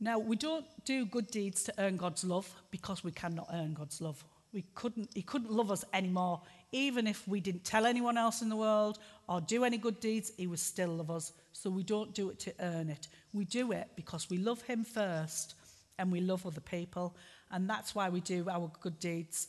Now, 0.00 0.18
we 0.18 0.36
don't 0.36 0.66
do 0.84 1.06
good 1.06 1.28
deeds 1.28 1.62
to 1.64 1.74
earn 1.78 1.96
God's 1.96 2.24
love 2.24 2.52
because 2.70 3.04
we 3.04 3.12
cannot 3.12 3.48
earn 3.52 3.74
God's 3.74 4.00
love. 4.00 4.24
We 4.52 4.64
couldn't, 4.74 5.10
he 5.14 5.22
couldn't 5.22 5.52
love 5.52 5.70
us 5.70 5.84
anymore. 5.92 6.40
Even 6.72 7.06
if 7.06 7.26
we 7.28 7.40
didn't 7.40 7.64
tell 7.64 7.86
anyone 7.86 8.16
else 8.16 8.42
in 8.42 8.48
the 8.48 8.56
world 8.56 8.98
or 9.28 9.40
do 9.40 9.64
any 9.64 9.78
good 9.78 10.00
deeds, 10.00 10.32
he 10.36 10.46
would 10.46 10.58
still 10.58 10.90
love 10.90 11.10
us. 11.10 11.32
So 11.52 11.70
we 11.70 11.82
don't 11.82 12.14
do 12.14 12.30
it 12.30 12.38
to 12.40 12.54
earn 12.60 12.88
it. 12.88 13.08
We 13.32 13.44
do 13.44 13.72
it 13.72 13.88
because 13.96 14.30
we 14.30 14.38
love 14.38 14.62
him 14.62 14.84
first 14.84 15.54
and 15.98 16.10
we 16.10 16.20
love 16.20 16.46
other 16.46 16.60
people. 16.60 17.16
And 17.50 17.68
that's 17.68 17.94
why 17.94 18.08
we 18.08 18.20
do 18.20 18.48
our 18.48 18.70
good 18.80 18.98
deeds. 18.98 19.48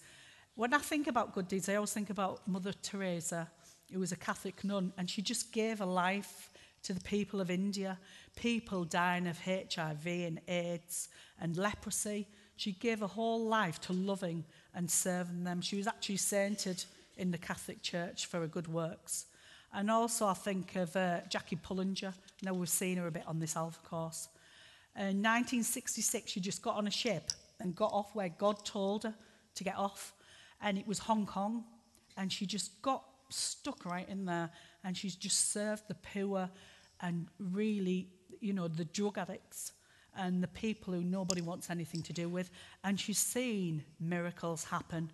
When 0.55 0.73
I 0.73 0.79
think 0.79 1.07
about 1.07 1.33
good 1.33 1.47
deeds, 1.47 1.69
I 1.69 1.75
always 1.75 1.93
think 1.93 2.09
about 2.09 2.47
Mother 2.47 2.73
Teresa 2.81 3.47
who 3.91 3.99
was 3.99 4.11
a 4.11 4.17
Catholic 4.17 4.63
nun, 4.63 4.91
and 4.97 5.09
she 5.09 5.21
just 5.21 5.51
gave 5.51 5.79
her 5.79 5.85
life 5.85 6.49
to 6.83 6.93
the 6.93 7.01
people 7.01 7.41
of 7.41 7.49
India, 7.49 7.97
people 8.35 8.83
dying 8.83 9.27
of 9.27 9.39
HIV 9.39 10.05
and 10.05 10.39
AIDS 10.47 11.09
and 11.39 11.55
leprosy. 11.57 12.27
She 12.55 12.73
gave 12.73 12.99
her 12.99 13.07
whole 13.07 13.45
life 13.45 13.79
to 13.81 13.93
loving 13.93 14.43
and 14.77 14.89
serving 14.89 15.43
them. 15.43 15.59
She 15.59 15.75
was 15.75 15.87
actually 15.87 16.17
sainted 16.17 16.85
in 17.17 17.31
the 17.31 17.37
Catholic 17.37 17.81
Church 17.81 18.27
for 18.27 18.39
her 18.41 18.47
good 18.47 18.67
works. 18.67 19.25
And 19.73 19.89
also, 19.89 20.27
I 20.27 20.35
think 20.35 20.75
of 20.75 20.95
uh, 20.95 21.21
Jackie 21.29 21.57
Pullinger. 21.57 22.13
Now 22.43 22.53
we've 22.53 22.69
seen 22.69 22.97
her 22.97 23.07
a 23.07 23.11
bit 23.11 23.23
on 23.27 23.39
this 23.39 23.57
Alpha 23.57 23.79
course. 23.83 24.29
In 24.95 25.23
1966, 25.23 26.31
she 26.31 26.39
just 26.39 26.61
got 26.61 26.75
on 26.75 26.85
a 26.85 26.91
ship 26.91 27.31
and 27.59 27.75
got 27.75 27.91
off 27.91 28.13
where 28.13 28.29
God 28.29 28.63
told 28.63 29.03
her 29.03 29.15
to 29.55 29.63
get 29.63 29.75
off, 29.75 30.13
and 30.61 30.77
it 30.77 30.87
was 30.87 30.99
Hong 30.99 31.25
Kong. 31.25 31.63
And 32.15 32.31
she 32.31 32.45
just 32.45 32.79
got 32.83 33.03
stuck 33.29 33.83
right 33.83 34.07
in 34.07 34.25
there 34.25 34.49
and 34.83 34.95
she's 34.95 35.15
just 35.15 35.51
served 35.51 35.83
the 35.87 35.95
poor 35.95 36.49
and 37.01 37.27
really, 37.39 38.07
you 38.39 38.53
know, 38.53 38.67
the 38.67 38.85
drug 38.85 39.17
addicts 39.17 39.73
and 40.15 40.41
the 40.41 40.47
people 40.47 40.93
who 40.93 41.03
nobody 41.03 41.41
wants 41.41 41.69
anything 41.69 42.01
to 42.03 42.13
do 42.13 42.29
with. 42.29 42.49
And 42.83 42.99
she's 42.99 43.19
seen 43.19 43.83
miracles 43.99 44.63
happen. 44.63 45.11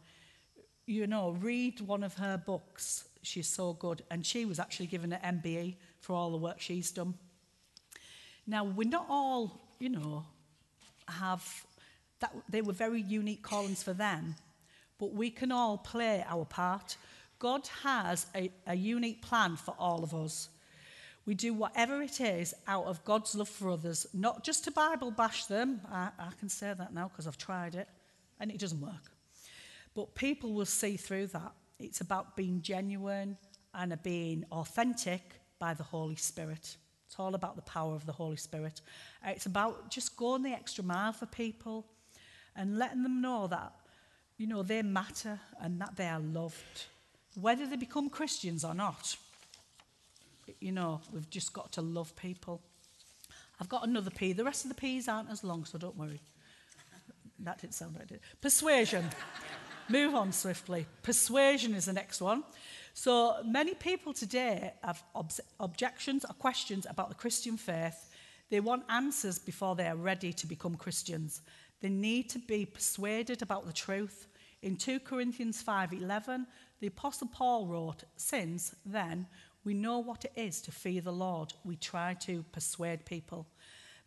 You 0.86 1.08
know, 1.08 1.32
read 1.32 1.82
one 1.82 2.04
of 2.04 2.16
her 2.16 2.38
books. 2.38 3.06
She's 3.22 3.48
so 3.48 3.74
good. 3.74 4.04
And 4.12 4.26
she 4.26 4.46
was 4.46 4.60
actually 4.60 4.88
given 4.88 5.14
an 5.14 5.42
MBE 5.42 5.76
for 6.00 6.14
all 6.14 6.32
the 6.32 6.38
work 6.38 6.60
she's 6.60 6.92
done. 6.92 7.16
Now, 8.46 8.64
we're 8.64 8.90
not 8.90 9.06
all, 9.10 9.62
you 9.80 9.90
know, 9.90 10.26
have 11.08 11.66
that, 12.20 12.34
they 12.50 12.62
were 12.62 12.74
very 12.74 13.02
unique 13.02 13.42
callings 13.44 13.84
for 13.84 13.94
them, 13.94 14.36
but 14.98 15.14
we 15.14 15.30
can 15.30 15.52
all 15.52 15.78
play 15.78 16.26
our 16.28 16.46
part. 16.46 16.96
God 17.40 17.68
has 17.84 18.26
a, 18.34 18.50
a 18.66 18.76
unique 18.76 19.22
plan 19.22 19.58
for 19.58 19.76
all 19.78 20.04
of 20.04 20.14
us. 20.14 20.48
We 21.26 21.36
do 21.36 21.54
whatever 21.54 22.02
it 22.02 22.20
is 22.20 22.54
out 22.68 22.86
of 22.86 23.04
God's 23.06 23.34
love 23.36 23.50
for 23.50 23.70
others, 23.70 24.06
not 24.14 24.44
just 24.44 24.66
to 24.66 24.72
Bible 24.72 25.12
bash 25.12 25.46
them. 25.46 25.82
I, 25.90 26.10
I 26.20 26.30
can 26.40 26.50
say 26.50 26.74
that 26.74 26.94
now 26.94 27.08
because 27.08 27.28
I've 27.28 27.38
tried 27.38 27.76
it 27.76 27.88
and 28.40 28.52
it 28.52 28.60
doesn't 28.60 28.82
work. 28.82 29.12
But 29.96 30.16
people 30.16 30.54
will 30.54 30.66
see 30.66 30.98
through 30.98 31.28
that. 31.28 31.54
It's 31.80 32.02
about 32.02 32.36
being 32.36 32.62
genuine 32.62 33.38
and 33.74 33.98
being 34.04 34.46
authentic 34.52 35.22
by 35.60 35.74
the 35.74 35.84
Holy 35.84 36.16
Spirit. 36.16 36.76
It's 37.08 37.20
all 37.20 37.36
about 37.36 37.56
the 37.56 37.62
power 37.62 37.96
of 37.96 38.06
the 38.06 38.12
Holy 38.12 38.36
Spirit. 38.36 38.82
It's 39.26 39.46
about 39.46 39.90
just 39.90 40.18
going 40.18 40.44
the 40.44 40.52
extra 40.52 40.84
mile 40.84 41.14
for 41.14 41.26
people 41.26 41.86
and 42.56 42.78
letting 42.78 43.04
them 43.04 43.22
know 43.22 43.48
that, 43.48 43.74
you 44.38 44.48
know, 44.48 44.62
they 44.64 44.82
matter 44.82 45.40
and 45.62 45.80
that 45.80 45.96
they 45.96 46.08
are 46.08 46.20
loved 46.20 46.86
whether 47.36 47.66
they 47.66 47.76
become 47.76 48.10
Christians 48.10 48.64
or 48.64 48.74
not. 48.74 49.16
You 50.60 50.72
know, 50.72 51.02
we've 51.12 51.30
just 51.30 51.54
got 51.54 51.72
to 51.74 51.82
love 51.82 52.16
people. 52.16 52.62
I've 53.60 53.70
got 53.70 53.88
another 53.88 54.10
P. 54.10 54.34
The 54.34 54.44
rest 54.44 54.66
of 54.66 54.70
the 54.70 54.76
P's 54.76 55.08
aren't 55.08 55.30
as 55.30 55.44
long, 55.44 55.66
so 55.66 55.78
don't 55.78 55.96
worry. 55.96 56.22
That 57.40 57.60
didn't 57.60 57.74
sound 57.74 57.96
right. 57.98 58.08
Did 58.08 58.20
Persuasion. 58.42 59.06
Move 59.90 60.16
on 60.16 60.32
swiftly. 60.32 60.86
Persuasion 61.02 61.74
is 61.76 61.86
the 61.86 61.94
next 61.94 62.22
one. 62.22 62.44
So 62.94 63.38
many 63.46 63.74
people 63.74 64.14
today 64.14 64.74
have 64.84 65.04
ob- 65.16 65.32
objections 65.60 66.24
or 66.26 66.34
questions 66.34 66.86
about 66.90 67.10
the 67.10 67.16
Christian 67.16 67.58
faith. 67.58 68.10
They 68.50 68.60
want 68.60 68.84
answers 68.90 69.40
before 69.40 69.76
they 69.76 69.88
are 69.88 69.96
ready 69.96 70.32
to 70.32 70.48
become 70.48 70.76
Christians. 70.76 71.42
They 71.82 71.90
need 71.90 72.30
to 72.30 72.40
be 72.40 72.66
persuaded 72.66 73.42
about 73.42 73.66
the 73.66 73.74
truth. 73.74 74.28
In 74.62 74.78
2 74.78 75.02
Corinthians 75.02 75.62
5:11, 75.62 76.46
the 76.80 76.88
Apostle 76.88 77.28
Paul 77.28 77.68
wrote, 77.68 78.04
Since 78.16 78.76
then 78.86 79.28
we 79.64 79.74
know 79.74 80.00
what 80.00 80.26
it 80.26 80.34
is 80.36 80.62
to 80.62 80.72
fear 80.72 81.02
the 81.02 81.12
Lord, 81.12 81.54
we 81.64 81.76
try 81.76 82.14
to 82.16 82.44
persuade 82.52 83.06
people. 83.06 83.48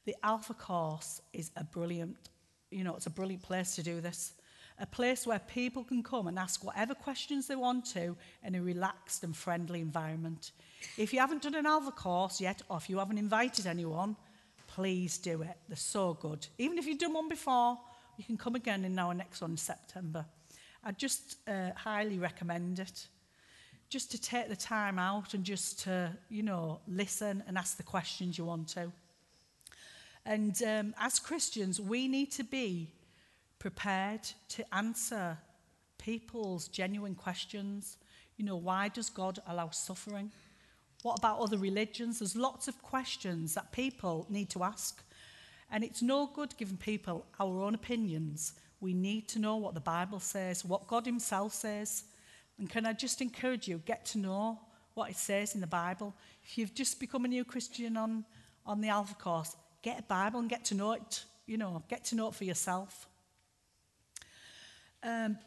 The 0.04 0.16
Alpha 0.22 0.54
course 0.54 1.20
is 1.32 1.50
a 1.56 1.64
brilliant, 1.64 2.30
you 2.70 2.84
know, 2.84 2.94
it's 2.94 3.06
a 3.06 3.10
brilliant 3.10 3.42
place 3.42 3.74
to 3.76 3.82
do 3.82 4.00
this. 4.00 4.34
A 4.78 4.86
place 4.86 5.26
where 5.26 5.38
people 5.38 5.84
can 5.84 6.02
come 6.02 6.26
and 6.26 6.38
ask 6.38 6.62
whatever 6.62 6.94
questions 6.94 7.46
they 7.46 7.56
want 7.56 7.86
to 7.94 8.14
in 8.44 8.54
a 8.54 8.60
relaxed 8.60 9.24
and 9.24 9.34
friendly 9.34 9.80
environment. 9.80 10.52
If 10.98 11.14
you 11.14 11.20
haven't 11.20 11.42
done 11.42 11.54
an 11.54 11.64
Alpha 11.64 11.92
course 11.92 12.40
yet, 12.40 12.60
or 12.68 12.76
if 12.76 12.90
you 12.90 12.98
haven't 12.98 13.16
invited 13.16 13.66
anyone, 13.66 14.16
please 14.66 15.16
do 15.16 15.40
it. 15.42 15.56
They're 15.68 15.76
so 15.76 16.14
good. 16.14 16.46
Even 16.58 16.76
if 16.76 16.86
you've 16.86 16.98
done 16.98 17.14
one 17.14 17.28
before, 17.28 17.78
you 18.18 18.24
can 18.24 18.36
come 18.36 18.54
again 18.54 18.84
in 18.84 18.98
our 18.98 19.14
next 19.14 19.40
one 19.40 19.52
in 19.52 19.56
September. 19.56 20.26
I 20.84 20.92
just 20.92 21.36
uh, 21.48 21.70
highly 21.74 22.18
recommend 22.18 22.78
it. 22.78 23.08
Just 23.88 24.10
to 24.10 24.20
take 24.20 24.48
the 24.48 24.56
time 24.56 24.98
out 24.98 25.34
and 25.34 25.44
just 25.44 25.80
to, 25.84 26.12
you 26.28 26.42
know, 26.42 26.80
listen 26.88 27.42
and 27.46 27.56
ask 27.56 27.76
the 27.76 27.82
questions 27.82 28.36
you 28.36 28.44
want 28.44 28.68
to. 28.68 28.92
And 30.24 30.60
um, 30.62 30.94
as 30.98 31.18
Christians, 31.20 31.80
we 31.80 32.08
need 32.08 32.32
to 32.32 32.44
be 32.44 32.88
prepared 33.58 34.22
to 34.48 34.74
answer 34.74 35.38
people's 35.98 36.68
genuine 36.68 37.14
questions. 37.14 37.96
You 38.36 38.44
know, 38.44 38.56
why 38.56 38.88
does 38.88 39.08
God 39.08 39.38
allow 39.46 39.70
suffering? 39.70 40.32
What 41.02 41.18
about 41.18 41.38
other 41.38 41.58
religions? 41.58 42.18
There's 42.18 42.34
lots 42.34 42.66
of 42.66 42.82
questions 42.82 43.54
that 43.54 43.70
people 43.70 44.26
need 44.28 44.50
to 44.50 44.64
ask. 44.64 45.02
And 45.70 45.84
it's 45.84 46.02
no 46.02 46.26
good 46.26 46.56
giving 46.56 46.76
people 46.76 47.24
our 47.38 47.62
own 47.62 47.74
opinions 47.74 48.54
we 48.80 48.92
need 48.92 49.28
to 49.28 49.38
know 49.38 49.56
what 49.56 49.74
the 49.74 49.80
Bible 49.80 50.20
says, 50.20 50.64
what 50.64 50.86
God 50.86 51.06
Himself 51.06 51.52
says. 51.54 52.04
And 52.58 52.68
can 52.70 52.86
I 52.86 52.92
just 52.92 53.20
encourage 53.20 53.68
you, 53.68 53.82
get 53.84 54.04
to 54.06 54.18
know 54.18 54.60
what 54.94 55.10
it 55.10 55.16
says 55.16 55.54
in 55.54 55.60
the 55.60 55.66
Bible. 55.66 56.14
If 56.42 56.56
you've 56.56 56.74
just 56.74 56.98
become 56.98 57.24
a 57.24 57.28
new 57.28 57.44
Christian 57.44 57.96
on, 57.96 58.24
on 58.64 58.80
the 58.80 58.88
Alpha 58.88 59.14
course, 59.14 59.54
get 59.82 60.00
a 60.00 60.02
Bible 60.02 60.40
and 60.40 60.48
get 60.48 60.64
to 60.66 60.74
know 60.74 60.92
it, 60.92 61.24
you 61.46 61.58
know, 61.58 61.82
get 61.88 62.04
to 62.06 62.16
know 62.16 62.28
it 62.28 62.34
for 62.34 62.44
yourself. 62.44 63.06
Um, 65.02 65.38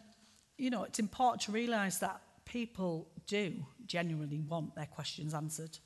you 0.57 0.69
know, 0.69 0.83
it's 0.83 0.99
important 0.99 1.41
to 1.43 1.51
realize 1.51 1.99
that 1.99 2.21
people 2.45 3.07
do 3.27 3.53
genuinely 3.85 4.39
want 4.39 4.75
their 4.75 4.85
questions 4.85 5.33
answered. 5.33 5.77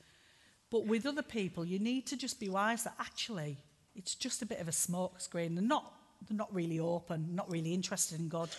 But 0.70 0.86
with 0.86 1.06
other 1.06 1.22
people, 1.22 1.64
you 1.64 1.80
need 1.80 2.06
to 2.08 2.18
just 2.18 2.40
be 2.40 2.50
wise 2.50 2.84
that 2.84 2.96
actually 3.00 3.58
it's 3.96 4.16
just 4.16 4.42
a 4.42 4.46
bit 4.46 4.60
of 4.60 4.68
a 4.68 4.72
smokescreen. 4.72 5.56
They're 5.56 5.64
not 5.64 5.94
they're 6.28 6.38
not 6.38 6.54
really 6.54 6.80
open, 6.80 7.36
not 7.36 7.50
really 7.52 7.74
interested 7.74 8.20
in 8.20 8.30
God. 8.30 8.50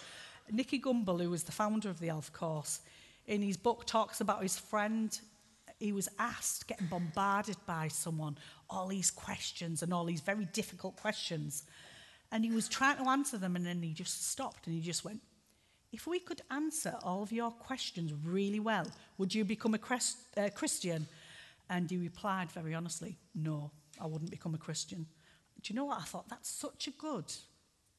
Nicky 0.50 0.80
Gumbel, 0.80 1.22
who 1.22 1.30
was 1.30 1.44
the 1.44 1.52
founder 1.52 1.88
of 1.88 2.00
the 2.00 2.10
Alpha 2.10 2.32
Course, 2.32 2.80
in 3.26 3.42
his 3.42 3.56
book 3.56 3.86
talks 3.86 4.20
about 4.20 4.42
his 4.42 4.58
friend. 4.58 5.18
He 5.78 5.92
was 5.92 6.08
asked, 6.18 6.68
getting 6.68 6.86
bombarded 6.86 7.56
by 7.66 7.88
someone, 7.88 8.36
all 8.68 8.86
these 8.86 9.10
questions 9.10 9.82
and 9.82 9.92
all 9.92 10.04
these 10.04 10.20
very 10.20 10.44
difficult 10.46 10.96
questions. 10.96 11.64
And 12.30 12.44
he 12.44 12.50
was 12.50 12.68
trying 12.68 12.96
to 12.98 13.08
answer 13.08 13.38
them, 13.38 13.56
and 13.56 13.64
then 13.64 13.82
he 13.82 13.92
just 13.92 14.30
stopped 14.30 14.66
and 14.66 14.74
he 14.74 14.82
just 14.82 15.04
went, 15.04 15.20
If 15.92 16.06
we 16.06 16.18
could 16.18 16.42
answer 16.50 16.94
all 17.02 17.22
of 17.22 17.32
your 17.32 17.50
questions 17.50 18.12
really 18.24 18.60
well, 18.60 18.86
would 19.18 19.34
you 19.34 19.44
become 19.44 19.74
a 19.74 19.78
Christ, 19.78 20.18
uh, 20.36 20.48
Christian? 20.54 21.06
And 21.70 21.90
he 21.90 21.96
replied 21.96 22.52
very 22.52 22.74
honestly, 22.74 23.16
No, 23.34 23.70
I 24.00 24.06
wouldn't 24.06 24.30
become 24.30 24.54
a 24.54 24.58
Christian. 24.58 25.06
Do 25.62 25.72
you 25.72 25.76
know 25.76 25.86
what? 25.86 26.00
I 26.00 26.04
thought 26.04 26.28
that's 26.28 26.50
such 26.50 26.88
a 26.88 26.90
good 26.90 27.32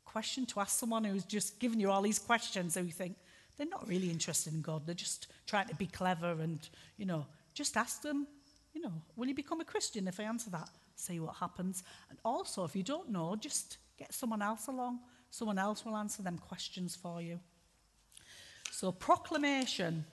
question 0.05 0.45
to 0.47 0.59
ask 0.59 0.79
someone 0.79 1.03
who's 1.03 1.25
just 1.25 1.59
giving 1.59 1.79
you 1.79 1.91
all 1.91 2.01
these 2.01 2.19
questions 2.19 2.77
and 2.77 2.87
you 2.87 2.93
think 2.93 3.15
they're 3.57 3.67
not 3.67 3.87
really 3.87 4.09
interested 4.09 4.53
in 4.53 4.61
God. 4.61 4.85
They're 4.85 4.95
just 4.95 5.27
trying 5.45 5.67
to 5.67 5.75
be 5.75 5.87
clever 5.87 6.31
and, 6.41 6.59
you 6.97 7.05
know, 7.05 7.25
just 7.53 7.77
ask 7.77 8.01
them, 8.01 8.27
you 8.73 8.81
know, 8.81 8.91
will 9.15 9.27
you 9.27 9.35
become 9.35 9.61
a 9.61 9.65
Christian 9.65 10.07
if 10.07 10.19
I 10.19 10.23
answer 10.23 10.49
that? 10.51 10.69
See 10.95 11.19
what 11.19 11.35
happens. 11.35 11.83
And 12.09 12.19
also, 12.23 12.63
if 12.65 12.75
you 12.75 12.83
don't 12.83 13.09
know, 13.09 13.35
just 13.35 13.77
get 13.97 14.13
someone 14.13 14.41
else 14.41 14.67
along. 14.67 14.99
Someone 15.29 15.57
else 15.57 15.85
will 15.85 15.97
answer 15.97 16.21
them 16.21 16.37
questions 16.37 16.95
for 16.95 17.21
you. 17.21 17.39
So, 18.71 18.91
proclamation, 18.91 20.05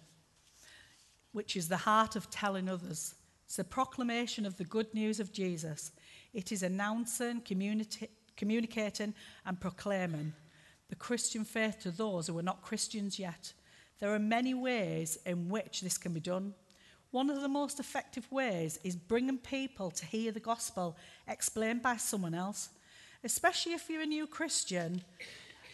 which 1.32 1.56
is 1.56 1.68
the 1.68 1.76
heart 1.76 2.16
of 2.16 2.30
telling 2.30 2.68
others, 2.68 3.14
it's 3.46 3.58
a 3.58 3.64
proclamation 3.64 4.46
of 4.46 4.56
the 4.56 4.64
good 4.64 4.92
news 4.94 5.20
of 5.20 5.32
Jesus. 5.32 5.92
It 6.32 6.52
is 6.52 6.62
announcing, 6.62 7.42
communi- 7.42 8.08
communicating, 8.42 9.14
and 9.46 9.60
proclaiming 9.60 10.32
the 10.88 10.96
Christian 10.96 11.44
faith 11.44 11.78
to 11.78 11.92
those 11.92 12.26
who 12.26 12.36
are 12.36 12.42
not 12.42 12.60
Christians 12.60 13.16
yet. 13.16 13.52
There 14.00 14.12
are 14.12 14.18
many 14.18 14.52
ways 14.52 15.16
in 15.24 15.48
which 15.48 15.80
this 15.80 15.96
can 15.96 16.12
be 16.12 16.18
done. 16.18 16.52
One 17.12 17.30
of 17.30 17.40
the 17.40 17.48
most 17.48 17.78
effective 17.78 18.26
ways 18.32 18.80
is 18.82 18.96
bringing 18.96 19.38
people 19.38 19.92
to 19.92 20.04
hear 20.04 20.32
the 20.32 20.40
gospel 20.40 20.96
explained 21.28 21.82
by 21.82 21.98
someone 21.98 22.34
else, 22.34 22.70
especially 23.22 23.74
if 23.74 23.88
you're 23.88 24.02
a 24.02 24.06
new 24.06 24.26
Christian, 24.26 25.02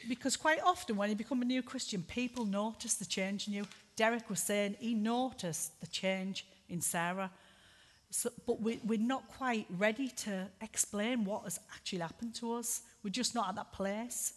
because 0.07 0.37
quite 0.37 0.61
often 0.63 0.99
when 0.99 1.09
you 1.09 1.17
become 1.17 1.41
a 1.41 1.47
new 1.47 1.63
Christian, 1.63 2.03
people 2.03 2.45
notice 2.45 2.97
the 2.97 3.07
change 3.07 3.49
in 3.49 3.55
you. 3.55 3.67
Derek 3.97 4.29
was 4.29 4.41
saying 4.41 4.77
he 4.79 4.93
noticed 4.93 5.81
the 5.81 5.87
change 5.87 6.45
in 6.69 6.83
Sarah. 6.83 7.31
So, 8.11 8.31
but 8.47 8.61
we, 8.61 8.81
we're 8.85 8.99
not 8.99 9.29
quite 9.29 9.67
ready 9.71 10.09
to 10.09 10.49
explain 10.63 11.25
what 11.25 11.45
has 11.45 11.61
actually 11.75 11.99
happened 11.99 12.35
to 12.37 12.55
us. 12.55 12.83
We're 13.03 13.11
just 13.11 13.35
not 13.35 13.49
at 13.51 13.57
that 13.57 13.73
place. 13.73 14.33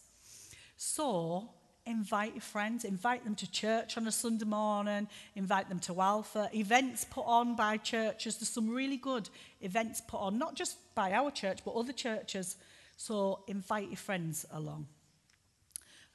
So, 0.76 1.48
invite 1.86 2.34
your 2.34 2.42
friends, 2.42 2.84
invite 2.84 3.24
them 3.24 3.34
to 3.36 3.50
church 3.50 3.96
on 3.96 4.06
a 4.06 4.12
Sunday 4.12 4.44
morning, 4.44 5.08
invite 5.34 5.68
them 5.68 5.78
to 5.80 6.00
Alpha, 6.00 6.50
events 6.54 7.06
put 7.08 7.24
on 7.26 7.56
by 7.56 7.78
churches. 7.78 8.36
There's 8.36 8.50
some 8.50 8.68
really 8.68 8.98
good 8.98 9.28
events 9.60 10.02
put 10.06 10.20
on, 10.20 10.38
not 10.38 10.54
just 10.54 10.76
by 10.94 11.12
our 11.12 11.30
church, 11.30 11.60
but 11.64 11.72
other 11.72 11.92
churches. 11.92 12.56
So, 12.98 13.40
invite 13.48 13.88
your 13.88 13.96
friends 13.96 14.44
along. 14.52 14.86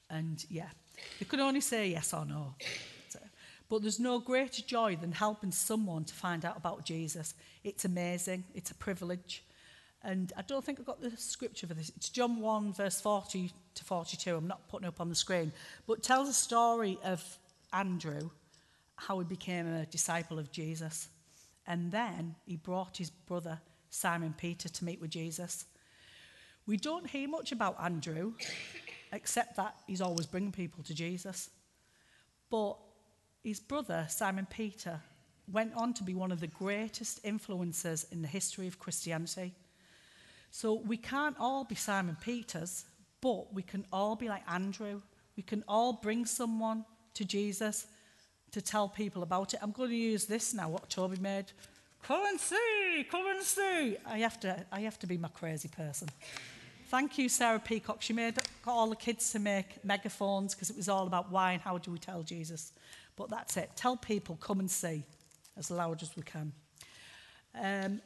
And 0.09 0.45
yeah, 0.49 0.69
you 1.19 1.25
can 1.25 1.39
only 1.39 1.61
say 1.61 1.89
yes 1.89 2.13
or 2.13 2.25
no. 2.25 2.55
But 3.69 3.81
there's 3.81 3.99
no 3.99 4.19
greater 4.19 4.61
joy 4.61 4.95
than 4.95 5.11
helping 5.11 5.51
someone 5.51 6.05
to 6.05 6.13
find 6.13 6.45
out 6.45 6.57
about 6.57 6.85
Jesus. 6.85 7.33
It's 7.63 7.85
amazing, 7.85 8.45
it's 8.53 8.71
a 8.71 8.75
privilege. 8.75 9.43
And 10.03 10.31
I 10.37 10.41
don't 10.41 10.63
think 10.63 10.79
I've 10.79 10.85
got 10.85 11.01
the 11.01 11.11
scripture 11.17 11.67
for 11.67 11.73
this. 11.73 11.91
It's 11.95 12.09
John 12.09 12.39
1, 12.39 12.73
verse 12.73 13.01
40 13.01 13.51
to 13.75 13.83
42. 13.83 14.35
I'm 14.35 14.47
not 14.47 14.69
putting 14.69 14.87
up 14.87 15.01
on 15.01 15.09
the 15.09 15.15
screen. 15.15 15.51
But 15.85 16.03
tells 16.03 16.29
a 16.29 16.33
story 16.33 16.97
of 17.03 17.23
Andrew, 17.73 18.29
how 18.95 19.19
he 19.19 19.25
became 19.25 19.67
a 19.67 19.85
disciple 19.85 20.39
of 20.39 20.51
Jesus. 20.51 21.09
And 21.65 21.91
then 21.91 22.35
he 22.45 22.55
brought 22.55 22.97
his 22.97 23.09
brother, 23.09 23.59
Simon 23.89 24.33
Peter, 24.37 24.69
to 24.69 24.85
meet 24.85 25.01
with 25.01 25.11
Jesus. 25.11 25.65
We 26.65 26.77
don't 26.77 27.07
hear 27.07 27.27
much 27.27 27.51
about 27.51 27.75
Andrew, 27.81 28.33
except 29.11 29.57
that 29.57 29.75
he's 29.87 30.01
always 30.01 30.25
bringing 30.25 30.51
people 30.51 30.83
to 30.83 30.93
Jesus. 30.93 31.49
But 32.49 32.77
his 33.47 33.59
brother, 33.61 34.05
Simon 34.09 34.45
Peter, 34.49 34.99
went 35.49 35.73
on 35.73 35.93
to 35.93 36.03
be 36.03 36.13
one 36.13 36.33
of 36.33 36.41
the 36.41 36.47
greatest 36.47 37.23
influencers 37.23 38.11
in 38.11 38.21
the 38.21 38.27
history 38.27 38.67
of 38.67 38.77
Christianity. 38.77 39.53
So 40.51 40.73
we 40.73 40.97
can't 40.97 41.37
all 41.39 41.63
be 41.63 41.75
Simon 41.75 42.17
Peters, 42.21 42.83
but 43.21 43.53
we 43.53 43.61
can 43.61 43.85
all 43.93 44.17
be 44.17 44.27
like 44.27 44.43
Andrew. 44.51 45.01
We 45.37 45.43
can 45.43 45.63
all 45.65 45.93
bring 45.93 46.25
someone 46.25 46.83
to 47.13 47.23
Jesus 47.23 47.87
to 48.51 48.61
tell 48.61 48.89
people 48.89 49.23
about 49.23 49.53
it. 49.53 49.61
I'm 49.63 49.71
going 49.71 49.91
to 49.91 49.95
use 49.95 50.25
this 50.25 50.53
now, 50.53 50.67
what 50.67 50.89
Toby 50.89 51.17
made. 51.17 51.45
Come 52.03 52.25
and 52.25 52.39
see, 52.39 53.07
come 53.09 53.27
and 53.27 53.41
see. 53.41 53.95
I 54.05 54.17
have 54.19 54.41
to, 54.41 54.65
I 54.73 54.81
have 54.81 54.99
to 54.99 55.07
be 55.07 55.17
my 55.17 55.29
crazy 55.29 55.69
person. 55.69 56.09
Thank 56.89 57.17
you, 57.17 57.29
Sarah 57.29 57.59
Peacock. 57.59 58.01
She 58.01 58.13
made 58.13 58.35
got 58.63 58.71
all 58.73 58.89
the 58.89 58.95
kids 58.95 59.31
to 59.31 59.39
make 59.39 59.83
megaphones 59.83 60.53
because 60.53 60.69
it 60.69 60.75
was 60.75 60.89
all 60.89 61.07
about 61.07 61.31
why 61.31 61.53
and 61.53 61.61
how 61.61 61.77
do 61.77 61.91
we 61.91 61.97
tell 61.97 62.23
Jesus. 62.23 62.73
But 63.17 63.29
that's 63.29 63.57
it. 63.57 63.71
Tell 63.75 63.97
people, 63.97 64.37
come 64.37 64.61
and 64.61 64.71
see, 64.71 65.03
as 65.57 65.69
loud 65.69 66.01
as 66.01 66.15
we 66.15 66.23
can. 66.23 66.53
Um, 67.59 68.01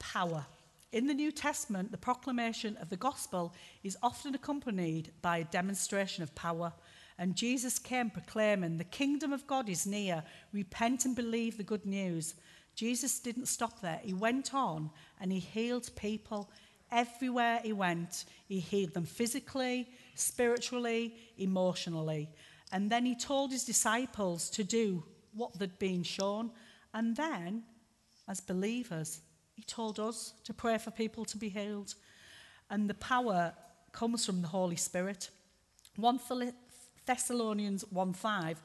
power. 0.00 0.44
In 0.90 1.06
the 1.06 1.14
New 1.14 1.30
Testament, 1.30 1.90
the 1.90 1.98
proclamation 1.98 2.76
of 2.78 2.88
the 2.88 2.96
gospel 2.96 3.54
is 3.82 3.96
often 4.02 4.34
accompanied 4.34 5.12
by 5.22 5.38
a 5.38 5.44
demonstration 5.44 6.22
of 6.22 6.34
power. 6.34 6.72
And 7.18 7.36
Jesus 7.36 7.78
came 7.78 8.10
proclaiming, 8.10 8.78
The 8.78 8.84
kingdom 8.84 9.32
of 9.32 9.46
God 9.46 9.68
is 9.68 9.86
near. 9.86 10.24
Repent 10.52 11.04
and 11.04 11.14
believe 11.14 11.56
the 11.56 11.62
good 11.62 11.84
news. 11.84 12.34
Jesus 12.74 13.20
didn't 13.20 13.46
stop 13.46 13.80
there. 13.80 14.00
He 14.02 14.14
went 14.14 14.54
on 14.54 14.90
and 15.20 15.30
he 15.30 15.38
healed 15.38 15.90
people 15.94 16.50
everywhere 16.90 17.60
he 17.62 17.72
went. 17.72 18.24
He 18.48 18.60
healed 18.60 18.94
them 18.94 19.04
physically, 19.04 19.88
spiritually, 20.14 21.14
emotionally. 21.38 22.28
And 22.74 22.90
then 22.90 23.06
he 23.06 23.14
told 23.14 23.52
his 23.52 23.62
disciples 23.62 24.50
to 24.50 24.64
do 24.64 25.04
what 25.32 25.56
they'd 25.56 25.78
been 25.78 26.02
shown. 26.02 26.50
And 26.92 27.14
then, 27.14 27.62
as 28.26 28.40
believers, 28.40 29.20
he 29.54 29.62
told 29.62 30.00
us 30.00 30.34
to 30.42 30.52
pray 30.52 30.78
for 30.78 30.90
people 30.90 31.24
to 31.26 31.36
be 31.36 31.48
healed. 31.48 31.94
And 32.68 32.90
the 32.90 32.94
power 32.94 33.54
comes 33.92 34.26
from 34.26 34.42
the 34.42 34.48
Holy 34.48 34.74
Spirit. 34.74 35.30
1 35.94 36.18
Thessalonians 37.06 37.84
1:5 37.92 38.56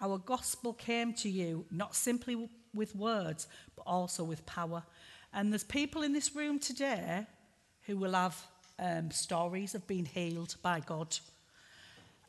Our 0.00 0.18
gospel 0.18 0.72
came 0.72 1.14
to 1.14 1.28
you 1.28 1.64
not 1.70 1.94
simply 1.94 2.50
with 2.74 2.96
words, 2.96 3.46
but 3.76 3.84
also 3.86 4.24
with 4.24 4.44
power. 4.44 4.82
And 5.32 5.52
there's 5.52 5.62
people 5.62 6.02
in 6.02 6.12
this 6.12 6.34
room 6.34 6.58
today 6.58 7.28
who 7.82 7.96
will 7.96 8.14
have 8.14 8.44
um, 8.80 9.12
stories 9.12 9.76
of 9.76 9.86
being 9.86 10.06
healed 10.06 10.56
by 10.62 10.80
God. 10.80 11.16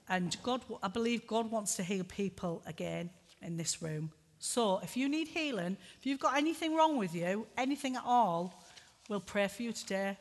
And 0.10 0.36
God, 0.44 0.62
I 0.82 0.88
believe 0.88 1.28
God 1.28 1.50
wants 1.50 1.76
to 1.76 1.84
heal 1.84 2.04
people 2.04 2.62
again 2.66 3.10
in 3.42 3.58
this 3.58 3.82
room. 3.82 4.12
So 4.40 4.80
if 4.80 4.98
you 4.98 5.08
need 5.08 5.30
healing, 5.30 5.78
if 6.00 6.06
you've 6.06 6.20
got 6.20 6.38
anything 6.38 6.76
wrong 6.76 6.98
with 6.98 7.16
you, 7.16 7.48
anything 7.58 7.96
at 7.96 8.04
all, 8.06 8.62
we'll 9.08 9.22
pray 9.22 9.48
for 9.48 9.64
you 9.64 9.72
today 9.72 10.18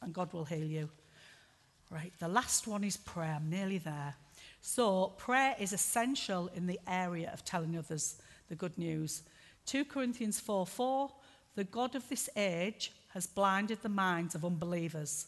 and 0.00 0.14
God 0.14 0.32
will 0.32 0.44
heal 0.44 0.64
you. 0.64 0.88
Right, 1.90 2.12
the 2.18 2.28
last 2.28 2.66
one 2.66 2.84
is 2.84 2.96
prayer. 2.96 3.34
I'm 3.36 3.50
nearly 3.50 3.78
there. 3.78 4.14
So, 4.60 5.08
prayer 5.18 5.54
is 5.58 5.72
essential 5.72 6.50
in 6.54 6.66
the 6.66 6.80
area 6.88 7.30
of 7.32 7.44
telling 7.44 7.76
others 7.76 8.16
the 8.48 8.54
good 8.54 8.78
news. 8.78 9.22
2 9.66 9.84
Corinthians 9.84 10.40
4 10.40 10.66
4 10.66 11.10
The 11.54 11.64
God 11.64 11.94
of 11.94 12.08
this 12.08 12.28
age 12.36 12.92
has 13.12 13.26
blinded 13.26 13.82
the 13.82 13.88
minds 13.88 14.34
of 14.34 14.44
unbelievers 14.44 15.26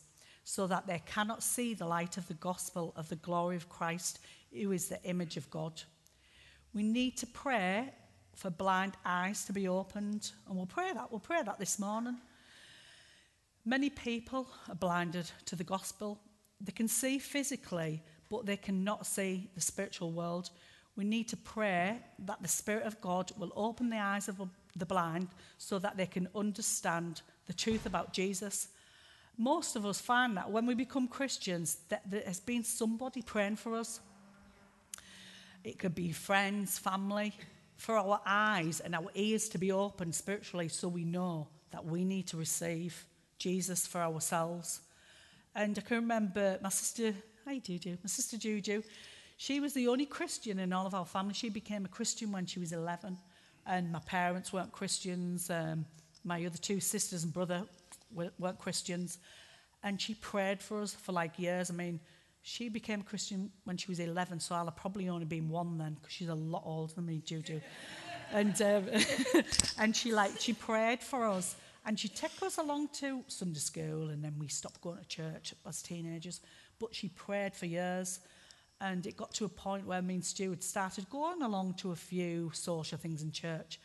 so 0.49 0.69
that 0.69 0.87
they 0.87 1.03
cannot 1.05 1.43
see 1.43 1.75
the 1.75 1.85
light 1.85 2.17
of 2.17 2.29
the 2.29 2.35
gospel 2.35 2.93
of 2.95 3.09
the 3.09 3.17
glory 3.17 3.57
of 3.57 3.69
Christ, 3.69 4.21
who 4.53 4.71
is 4.71 4.87
the 4.87 5.03
image 5.03 5.37
of 5.37 5.51
God. 5.51 5.83
We 6.73 6.85
need 6.85 7.17
to 7.17 7.27
pray 7.27 7.93
for 8.33 8.49
blind 8.51 8.97
eyes 9.05 9.45
to 9.47 9.53
be 9.53 9.67
opened, 9.67 10.31
and 10.47 10.57
we'll 10.57 10.67
pray 10.67 10.93
that. 10.93 11.11
We'll 11.11 11.19
pray 11.19 11.43
that 11.43 11.59
this 11.59 11.81
morning. 11.81 12.19
Many 13.65 13.91
people 13.91 14.47
are 14.69 14.77
blinded 14.77 15.29
to 15.47 15.57
the 15.57 15.65
gospel. 15.65 16.21
They 16.61 16.71
can 16.71 16.87
see 16.87 17.19
physically, 17.19 18.01
but 18.31 18.47
they 18.47 18.57
cannot 18.57 19.05
see 19.05 19.51
the 19.57 19.61
spiritual 19.61 20.13
world. 20.13 20.51
We 20.95 21.03
need 21.03 21.27
to 21.31 21.37
pray 21.37 21.99
that 22.21 22.41
the 22.41 22.47
Spirit 22.47 22.85
of 22.85 23.01
God 23.01 23.33
will 23.37 23.53
open 23.57 23.91
the 23.91 23.99
eyes 23.99 24.29
of 24.29 24.41
the 24.77 24.87
blind 24.87 25.27
so 25.59 25.81
that 25.81 25.97
they 25.97 26.07
can 26.07 26.29
understand 26.37 27.23
the 27.49 27.53
truth 27.53 27.85
about 27.85 28.13
Jesus 28.13 28.69
most 29.39 29.77
of 29.77 29.85
us 29.85 30.01
find 30.01 30.37
that 30.37 30.51
when 30.51 30.67
we 30.67 30.75
become 30.75 31.09
Christians, 31.09 31.79
that 31.89 32.03
there 32.09 32.23
has 32.27 32.41
been 32.41 32.65
somebody 32.65 33.23
praying 33.23 33.57
for 33.57 33.77
us. 33.77 34.01
It 35.63 35.79
could 35.79 35.95
be 35.95 36.13
friends, 36.13 36.79
family, 36.79 37.35
for 37.77 37.97
our 37.97 38.21
eyes 38.25 38.81
and 38.81 38.95
our 38.95 39.11
ears 39.15 39.49
to 39.51 39.59
be 39.59 39.73
open 39.73 40.13
spiritually 40.13 40.69
so 40.69 40.89
we 40.89 41.05
know 41.05 41.49
that 41.71 41.85
we 41.85 42.05
need 42.05 42.27
to 42.29 42.37
receive 42.37 43.07
Jesus 43.39 43.87
for 43.87 44.01
ourselves. 44.01 44.81
And 45.55 45.79
I 45.79 45.83
can 45.83 45.97
remember 45.97 46.59
my 46.63 46.71
sister, 46.71 47.15
hi 47.45 47.59
Juju, 47.59 47.99
my 48.03 48.09
sister 48.09 48.39
Juju, 48.39 48.83
she 49.37 49.61
was 49.61 49.75
the 49.75 49.89
only 49.89 50.07
Christian 50.07 50.59
in 50.59 50.73
all 50.73 50.87
of 50.87 50.95
our 50.95 51.05
family. 51.05 51.35
She 51.35 51.51
became 51.51 51.85
a 51.85 51.89
Christian 51.89 52.33
when 52.33 52.47
she 52.47 52.59
was 52.59 52.73
11, 52.73 53.19
and 53.67 53.93
my 53.93 53.99
parents 53.99 54.53
weren't 54.53 54.73
Christians. 54.73 55.51
Um, 55.51 55.85
my 56.25 56.45
other 56.45 56.59
two 56.59 56.81
sisters 56.81 57.25
and 57.25 57.33
brother 57.33 57.65
weren't 58.17 58.59
Christians. 58.59 59.19
And 59.83 60.01
she 60.01 60.15
prayed 60.15 60.63
for 60.63 60.83
us 60.83 60.95
for 60.95 61.13
like 61.13 61.39
years. 61.39 61.71
I 61.71 61.75
mean, 61.75 62.01
she 62.43 62.69
became 62.69 63.01
a 63.01 63.05
Christian 63.05 63.51
when 63.65 63.77
she 63.77 63.89
was 63.89 63.99
11, 63.99 64.41
so 64.41 64.55
I'll 64.55 64.67
have 64.67 64.77
probably 64.77 65.09
only 65.09 65.25
been 65.25 65.49
one 65.49 65.79
then 65.79 65.95
because 65.95 66.13
she's 66.13 66.29
a 66.29 66.35
lot 66.35 66.63
older 66.65 66.95
than 66.95 67.07
me, 67.07 67.21
Juju. 67.25 67.61
and 68.33 68.61
um, 68.63 68.85
and 69.79 69.95
she 69.95 70.13
like 70.13 70.41
she 70.41 70.53
prayed 70.53 71.01
for 71.01 71.27
us 71.27 71.57
and 71.87 71.99
she 71.99 72.09
took 72.09 72.31
us 72.43 72.59
along 72.59 72.89
to 72.95 73.23
Sunday 73.29 73.61
school 73.61 74.11
and 74.11 74.23
then 74.23 74.35
we 74.39 74.49
stopped 74.49 74.81
going 74.81 74.99
to 74.99 75.09
church 75.09 75.55
as 75.67 75.83
teenagers. 75.83 76.41
But 76.79 76.95
she 76.95 77.09
prayed 77.09 77.55
for 77.55 77.67
years 77.67 78.21
and 78.81 79.07
it 79.07 79.17
got 79.17 79.33
to 79.35 79.45
a 79.45 79.49
point 79.49 79.87
where 79.87 80.03
me 80.03 80.15
and 80.15 80.25
Stu 80.25 80.51
had 80.51 80.63
started 80.63 81.09
going 81.09 81.43
along 81.43 81.75
to 81.75 81.93
a 81.93 81.97
few 81.97 82.51
social 82.53 82.99
things 82.99 83.23
in 83.23 83.31
church. 83.31 83.81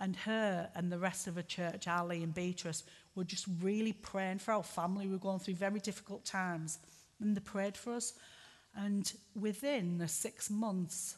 And 0.00 0.16
her 0.16 0.70
and 0.74 0.90
the 0.90 0.98
rest 0.98 1.26
of 1.26 1.34
the 1.34 1.42
church, 1.42 1.86
Ali 1.86 2.22
and 2.22 2.34
Beatrice, 2.34 2.84
were 3.14 3.24
just 3.24 3.46
really 3.60 3.92
praying 3.92 4.38
for 4.38 4.52
our 4.52 4.62
family. 4.62 5.06
We 5.06 5.12
were 5.12 5.18
going 5.18 5.38
through 5.38 5.54
very 5.54 5.80
difficult 5.80 6.24
times. 6.24 6.78
And 7.20 7.36
they 7.36 7.40
prayed 7.40 7.76
for 7.76 7.94
us. 7.94 8.14
And 8.74 9.12
within 9.38 9.98
the 9.98 10.08
six 10.08 10.50
months 10.50 11.16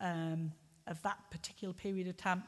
um, 0.00 0.52
of 0.86 1.00
that 1.02 1.18
particular 1.30 1.72
period 1.72 2.06
of 2.06 2.16
time, 2.16 2.42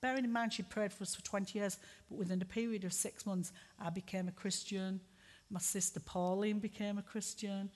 bearing 0.00 0.24
in 0.24 0.32
mind 0.32 0.52
she 0.52 0.62
prayed 0.62 0.92
for 0.92 1.02
us 1.02 1.14
for 1.14 1.22
20 1.22 1.58
years, 1.58 1.78
but 2.08 2.18
within 2.18 2.42
a 2.42 2.44
period 2.44 2.84
of 2.84 2.92
six 2.92 3.24
months, 3.24 3.52
I 3.78 3.90
became 3.90 4.28
a 4.28 4.32
Christian. 4.32 5.00
My 5.50 5.60
sister 5.60 6.00
Pauline 6.00 6.58
became 6.58 6.98
a 6.98 7.02
Christian. 7.02 7.70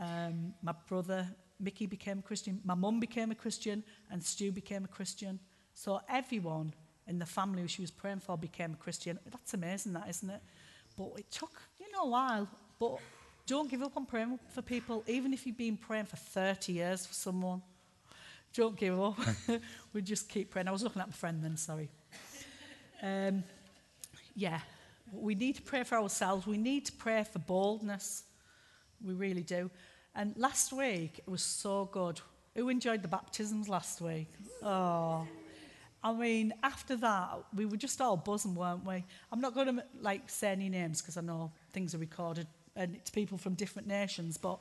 Um, 0.00 0.54
my 0.62 0.74
brother 0.88 1.26
Mickey 1.58 1.86
became 1.86 2.20
a 2.20 2.22
Christian. 2.22 2.60
My 2.64 2.74
mum 2.74 3.00
became 3.00 3.30
a 3.30 3.34
Christian, 3.34 3.82
and 4.10 4.22
Stu 4.22 4.50
became 4.50 4.84
a 4.84 4.88
Christian. 4.88 5.38
So 5.74 6.00
everyone 6.08 6.72
in 7.10 7.18
the 7.18 7.26
family 7.26 7.62
who 7.62 7.68
she 7.68 7.82
was 7.82 7.90
praying 7.90 8.20
for 8.20 8.38
became 8.38 8.72
a 8.72 8.76
Christian. 8.76 9.18
That's 9.30 9.52
amazing, 9.52 9.92
that 9.94 10.08
isn't 10.08 10.30
it? 10.30 10.40
But 10.96 11.10
it 11.18 11.30
took, 11.30 11.60
you 11.78 11.90
know, 11.92 12.04
a 12.04 12.08
while. 12.08 12.48
But 12.78 12.98
don't 13.46 13.68
give 13.68 13.82
up 13.82 13.96
on 13.96 14.06
praying 14.06 14.38
for 14.48 14.62
people, 14.62 15.02
even 15.08 15.34
if 15.34 15.44
you've 15.44 15.58
been 15.58 15.76
praying 15.76 16.06
for 16.06 16.16
30 16.16 16.72
years 16.72 17.04
for 17.04 17.12
someone. 17.12 17.62
Don't 18.54 18.76
give 18.76 19.00
up. 19.00 19.18
we 19.92 20.02
just 20.02 20.28
keep 20.28 20.50
praying. 20.50 20.68
I 20.68 20.70
was 20.70 20.84
looking 20.84 21.02
at 21.02 21.08
my 21.08 21.12
friend 21.12 21.42
then, 21.42 21.56
sorry. 21.56 21.88
Um, 23.02 23.42
yeah, 24.36 24.60
we 25.12 25.34
need 25.34 25.56
to 25.56 25.62
pray 25.62 25.82
for 25.82 25.98
ourselves. 25.98 26.46
We 26.46 26.58
need 26.58 26.86
to 26.86 26.92
pray 26.92 27.24
for 27.24 27.40
boldness. 27.40 28.22
We 29.04 29.14
really 29.14 29.42
do. 29.42 29.68
And 30.14 30.36
last 30.36 30.72
week, 30.72 31.18
it 31.18 31.28
was 31.28 31.42
so 31.42 31.88
good. 31.90 32.20
Who 32.54 32.68
enjoyed 32.68 33.02
the 33.02 33.08
baptisms 33.08 33.68
last 33.68 34.00
week? 34.00 34.28
Oh, 34.62 35.26
I 36.02 36.12
mean, 36.12 36.54
after 36.62 36.96
that, 36.96 37.44
we 37.54 37.66
were 37.66 37.76
just 37.76 38.00
all 38.00 38.16
buzzing, 38.16 38.54
weren't 38.54 38.86
we? 38.86 39.04
I'm 39.30 39.40
not 39.40 39.54
going 39.54 39.76
to 39.76 39.84
like 40.00 40.30
say 40.30 40.48
any 40.48 40.68
names 40.68 41.02
because 41.02 41.16
I 41.16 41.20
know 41.20 41.52
things 41.72 41.94
are 41.94 41.98
recorded 41.98 42.46
and 42.74 42.94
it's 42.94 43.10
people 43.10 43.36
from 43.36 43.54
different 43.54 43.86
nations. 43.86 44.38
But 44.38 44.58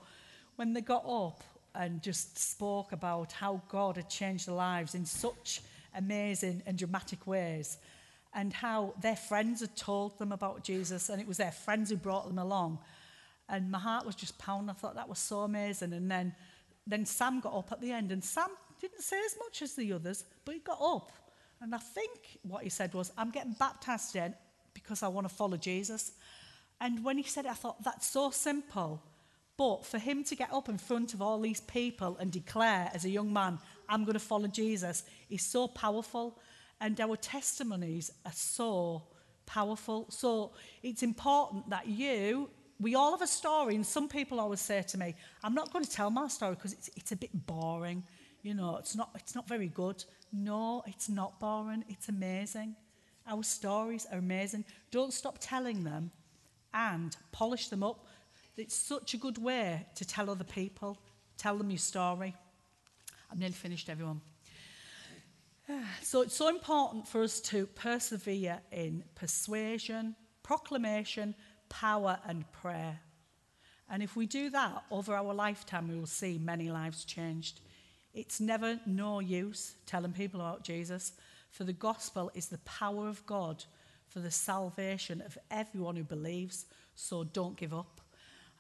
when 0.58 0.74
they 0.74 0.82
got 0.82 1.06
up 1.08 1.44
and 1.76 2.02
just 2.02 2.38
spoke 2.38 2.92
about 2.92 3.32
how 3.32 3.62
God 3.70 3.96
had 3.96 4.10
changed 4.10 4.48
their 4.48 4.56
lives 4.56 4.96
in 4.96 5.06
such 5.06 5.62
amazing 5.96 6.62
and 6.66 6.78
dramatic 6.78 7.26
ways, 7.26 7.78
and 8.34 8.54
how 8.54 8.94
their 9.02 9.16
friends 9.16 9.62
had 9.62 9.76
told 9.76 10.18
them 10.20 10.32
about 10.32 10.64
Jesus, 10.64 11.10
and 11.10 11.22
it 11.22 11.28
was 11.28 11.38
their 11.38 11.52
friends 11.52 11.90
who 11.90 11.96
brought 11.98 12.28
them 12.28 12.38
along. 12.38 12.80
And 13.48 13.72
my 13.72 13.80
heart 13.80 14.06
was 14.06 14.16
just 14.16 14.38
pounding. 14.38 14.70
I 14.70 14.74
thought 14.74 14.96
that 14.96 15.10
was 15.10 15.18
so 15.18 15.40
amazing. 15.40 15.94
And 15.94 16.12
then, 16.12 16.36
then 16.86 17.06
Sam 17.06 17.40
got 17.40 17.56
up 17.56 17.72
at 17.72 17.82
the 17.82 17.92
end, 17.92 18.12
and 18.12 18.24
Sam 18.24 18.50
didn't 18.80 19.02
say 19.02 19.18
as 19.26 19.36
much 19.40 19.62
as 19.62 19.74
the 19.74 19.94
others, 19.94 20.26
but 20.46 20.54
he 20.54 20.60
got 20.60 20.80
up. 20.80 21.12
And 21.62 21.76
I 21.76 21.78
think 21.78 22.40
what 22.44 22.64
he 22.64 22.70
said 22.70 22.94
was, 22.94 23.12
I'm 23.18 23.32
getting 23.32 23.54
baptized 23.54 24.16
again 24.16 24.36
because 24.74 25.04
I 25.04 25.08
want 25.08 25.28
to 25.28 25.34
follow 25.34 25.58
Jesus. 25.58 26.14
And 26.80 27.04
when 27.04 27.18
he 27.18 27.24
said 27.24 27.46
it, 27.46 27.52
I 27.52 27.56
thought, 27.56 27.84
that's 27.84 28.08
so 28.08 28.32
simple. 28.32 29.04
But 29.58 29.86
for 29.86 29.98
him 29.98 30.24
to 30.24 30.36
get 30.36 30.54
up 30.54 30.70
in 30.70 30.78
front 30.78 31.14
of 31.14 31.22
all 31.22 31.40
these 31.42 31.60
people 31.60 32.16
and 32.20 32.32
declare 32.32 32.90
as 32.94 33.04
a 33.04 33.10
young 33.10 33.34
man, 33.34 33.60
I'm 33.90 34.06
going 34.06 34.14
to 34.14 34.20
follow 34.20 34.48
Jesus, 34.48 35.04
is 35.30 35.42
so 35.42 35.68
powerful. 35.68 36.40
And 36.80 37.00
our 37.02 37.18
testimonies 37.18 38.10
are 38.26 38.32
so 38.34 39.04
powerful. 39.46 40.06
So 40.10 40.54
it's 40.82 41.04
important 41.04 41.70
that 41.72 41.88
you, 41.88 42.50
we 42.80 42.96
all 42.96 43.12
have 43.12 43.22
a 43.22 43.28
story. 43.28 43.76
And 43.76 43.86
some 43.86 44.08
people 44.08 44.40
always 44.40 44.62
say 44.62 44.82
to 44.84 44.98
me, 44.98 45.16
I'm 45.44 45.54
not 45.54 45.74
going 45.74 45.84
to 45.84 45.92
tell 45.92 46.10
my 46.10 46.30
story 46.30 46.56
because 46.56 46.72
it's, 46.72 46.90
it's 46.96 47.12
a 47.12 47.18
bit 47.18 47.32
boring. 47.46 48.04
You 48.42 48.54
know, 48.54 48.78
it's 48.78 48.96
not, 48.96 49.10
it's 49.16 49.36
not 49.36 49.48
very 49.48 49.68
good. 49.68 50.04
No, 50.32 50.84
it's 50.88 51.10
not 51.10 51.40
boring. 51.40 51.84
It's 51.90 52.10
amazing. 52.10 52.76
Our 53.28 53.44
stories 53.44 54.08
are 54.12 54.18
amazing. 54.18 54.66
Don't 54.92 55.14
stop 55.14 55.38
telling 55.40 55.84
them 55.84 56.12
and 56.74 57.16
polish 57.32 57.68
them 57.68 57.84
up 57.84 58.06
it's 58.60 58.76
such 58.76 59.14
a 59.14 59.18
good 59.18 59.38
way 59.38 59.86
to 59.96 60.06
tell 60.06 60.30
other 60.30 60.44
people, 60.44 60.98
tell 61.38 61.58
them 61.58 61.70
your 61.70 61.78
story. 61.78 62.36
I'm 63.32 63.40
nearly 63.40 63.54
finished, 63.54 63.90
everyone. 63.90 64.22
So 66.02 66.22
it's 66.22 66.36
so 66.36 66.50
important 66.50 67.08
for 67.08 67.24
us 67.24 67.40
to 67.42 67.68
persevere 67.68 68.60
in 68.72 69.04
persuasion, 69.16 70.16
proclamation, 70.44 71.36
power, 71.70 72.20
and 72.28 72.52
prayer. 72.52 73.00
And 73.90 74.04
if 74.04 74.16
we 74.16 74.26
do 74.26 74.50
that 74.50 74.84
over 74.92 75.14
our 75.14 75.34
lifetime, 75.34 75.88
we 75.88 75.98
will 75.98 76.08
see 76.08 76.38
many 76.38 76.70
lives 76.70 77.06
changed. 77.06 77.62
It's 78.14 78.40
never 78.40 78.80
no 78.86 79.20
use 79.20 79.76
telling 79.86 80.14
people 80.14 80.42
about 80.42 80.64
Jesus, 80.64 81.14
for 81.52 81.64
the 81.64 81.74
gospel 81.74 82.32
is 82.34 82.48
the 82.48 82.58
power 82.60 83.08
of 83.08 83.26
God 83.26 83.64
for 84.08 84.20
the 84.20 84.32
salvation 84.32 85.22
of 85.22 85.38
everyone 85.52 85.96
who 85.96 86.04
believes. 86.04 86.66
So 86.96 87.24
don't 87.24 87.56
give 87.56 87.74
up. 87.74 88.02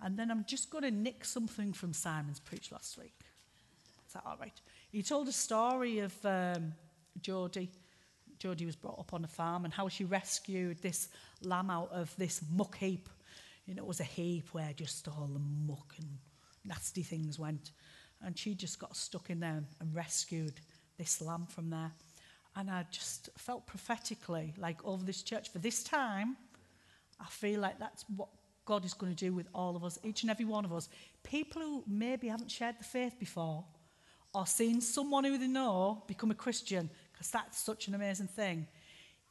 And 0.01 0.17
then 0.17 0.31
I'm 0.31 0.45
just 0.47 0.69
going 0.69 0.83
to 0.83 0.91
nick 0.91 1.25
something 1.25 1.73
from 1.73 1.93
Simon's 1.93 2.39
preach 2.39 2.71
last 2.71 2.97
week. 2.97 3.19
Is 4.07 4.13
that 4.13 4.23
all 4.25 4.37
right? 4.39 4.59
He 4.91 5.03
told 5.03 5.27
a 5.27 5.33
story 5.33 5.99
of 5.99 6.13
um, 6.25 6.73
Jodie. 7.21 7.69
Jodie 8.39 8.65
was 8.65 8.75
brought 8.75 8.97
up 8.97 9.13
on 9.13 9.25
a 9.25 9.27
farm 9.27 9.65
and 9.65 9.73
how 9.73 9.89
she 9.89 10.05
rescued 10.05 10.81
this 10.81 11.09
lamb 11.43 11.69
out 11.69 11.91
of 11.91 12.15
this 12.17 12.41
muck 12.55 12.77
heap. 12.77 13.09
You 13.65 13.75
know, 13.75 13.83
it 13.83 13.87
was 13.87 13.99
a 13.99 14.05
heap 14.05 14.47
where 14.53 14.71
just 14.73 15.07
all 15.07 15.29
the 15.31 15.41
muck 15.67 15.93
and 15.97 16.07
nasty 16.63 17.03
things 17.03 17.37
went. 17.37 17.71
And 18.21 18.37
she 18.37 18.53
just 18.53 18.79
got 18.79 18.95
stuck 18.95 19.29
in 19.29 19.39
there 19.39 19.63
and 19.79 19.95
rescued 19.95 20.53
this 20.97 21.21
lamb 21.21 21.47
from 21.47 21.69
there. 21.69 21.91
And 22.55 22.69
I 22.69 22.85
just 22.91 23.29
felt 23.37 23.65
prophetically 23.65 24.53
like 24.57 24.83
over 24.83 25.03
this 25.03 25.23
church 25.23 25.49
for 25.51 25.59
this 25.59 25.83
time, 25.83 26.35
I 27.19 27.25
feel 27.25 27.61
like 27.61 27.79
that's 27.79 28.03
what 28.15 28.29
God 28.65 28.85
is 28.85 28.93
going 28.93 29.15
to 29.15 29.25
do 29.25 29.33
with 29.33 29.47
all 29.53 29.75
of 29.75 29.83
us, 29.83 29.97
each 30.03 30.23
and 30.23 30.29
every 30.29 30.45
one 30.45 30.65
of 30.65 30.73
us. 30.73 30.89
People 31.23 31.61
who 31.61 31.83
maybe 31.87 32.27
haven't 32.27 32.51
shared 32.51 32.75
the 32.79 32.83
faith 32.83 33.17
before 33.19 33.63
or 34.33 34.45
seen 34.45 34.81
someone 34.81 35.23
who 35.23 35.37
they 35.37 35.47
know 35.47 36.03
become 36.07 36.29
a 36.29 36.35
Christian, 36.35 36.89
because 37.11 37.31
that's 37.31 37.57
such 37.57 37.87
an 37.87 37.95
amazing 37.95 38.27
thing. 38.27 38.67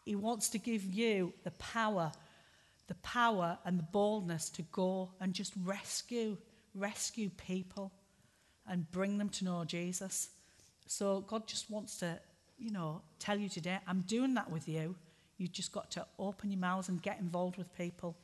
He 0.05 0.17
wants 0.17 0.49
to 0.51 0.59
give 0.59 0.83
you 0.85 1.33
the 1.45 1.53
power, 1.53 2.11
the 2.89 2.97
power 2.97 3.59
and 3.65 3.79
the 3.79 3.85
boldness 3.85 4.49
to 4.51 4.63
go 4.73 5.11
and 5.21 5.35
just 5.35 5.53
rescue, 5.65 6.37
rescue 6.75 7.31
people 7.31 7.93
and 8.69 8.91
bring 8.93 9.19
them 9.19 9.29
to 9.31 9.45
know 9.45 9.65
Jesus. 9.65 10.31
So 10.87 11.21
God 11.21 11.47
just 11.47 11.71
wants 11.71 11.99
to, 11.99 12.19
you 12.59 12.71
know, 12.71 13.03
tell 13.19 13.39
you 13.39 13.49
today, 13.49 13.79
I'm 13.87 14.03
doing 14.03 14.35
that 14.35 14.51
with 14.51 14.69
you. 14.69 14.95
You've 15.37 15.53
just 15.53 15.73
got 15.73 15.91
to 15.93 16.07
open 16.19 16.51
your 16.51 16.61
mouths 16.61 16.89
and 16.89 17.03
get 17.03 17.21
involved 17.21 17.57
with 17.57 17.77
people. 17.77 18.17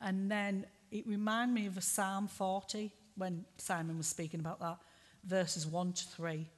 And 0.00 0.30
then 0.30 0.66
it 0.90 1.06
reminded 1.06 1.54
me 1.54 1.66
of 1.66 1.76
a 1.76 1.82
Psalm 1.82 2.26
40 2.26 2.92
when 3.16 3.44
Simon 3.58 3.98
was 3.98 4.06
speaking 4.06 4.40
about 4.40 4.60
that, 4.60 4.78
verses 5.24 5.66
1 5.66 5.92
to 5.92 6.04
3. 6.08 6.48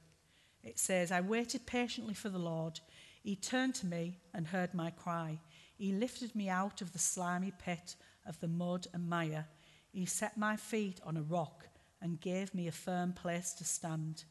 It 0.63 0.79
says, 0.79 1.11
I 1.11 1.21
waited 1.21 1.65
patiently 1.65 2.13
for 2.13 2.29
the 2.29 2.39
Lord. 2.39 2.79
He 3.21 3.35
turned 3.35 3.75
to 3.75 3.85
me 3.85 4.17
and 4.33 4.47
heard 4.47 4.73
my 4.73 4.91
cry. 4.91 5.39
He 5.77 5.91
lifted 5.91 6.33
me 6.35 6.49
out 6.49 6.81
of 6.81 6.93
the 6.93 6.99
slimy 6.99 7.51
pit 7.57 7.95
of 8.25 8.39
the 8.39 8.47
mud 8.47 8.87
and 8.93 9.09
mire. 9.09 9.47
He 9.91 10.05
set 10.05 10.37
my 10.37 10.55
feet 10.55 11.01
on 11.05 11.17
a 11.17 11.21
rock 11.21 11.67
and 12.03 12.21
gave 12.21 12.53
me 12.53 12.67
a 12.67 12.71
firm 12.71 13.13
place 13.13 13.53
to 13.53 13.63
stand. 13.63 14.25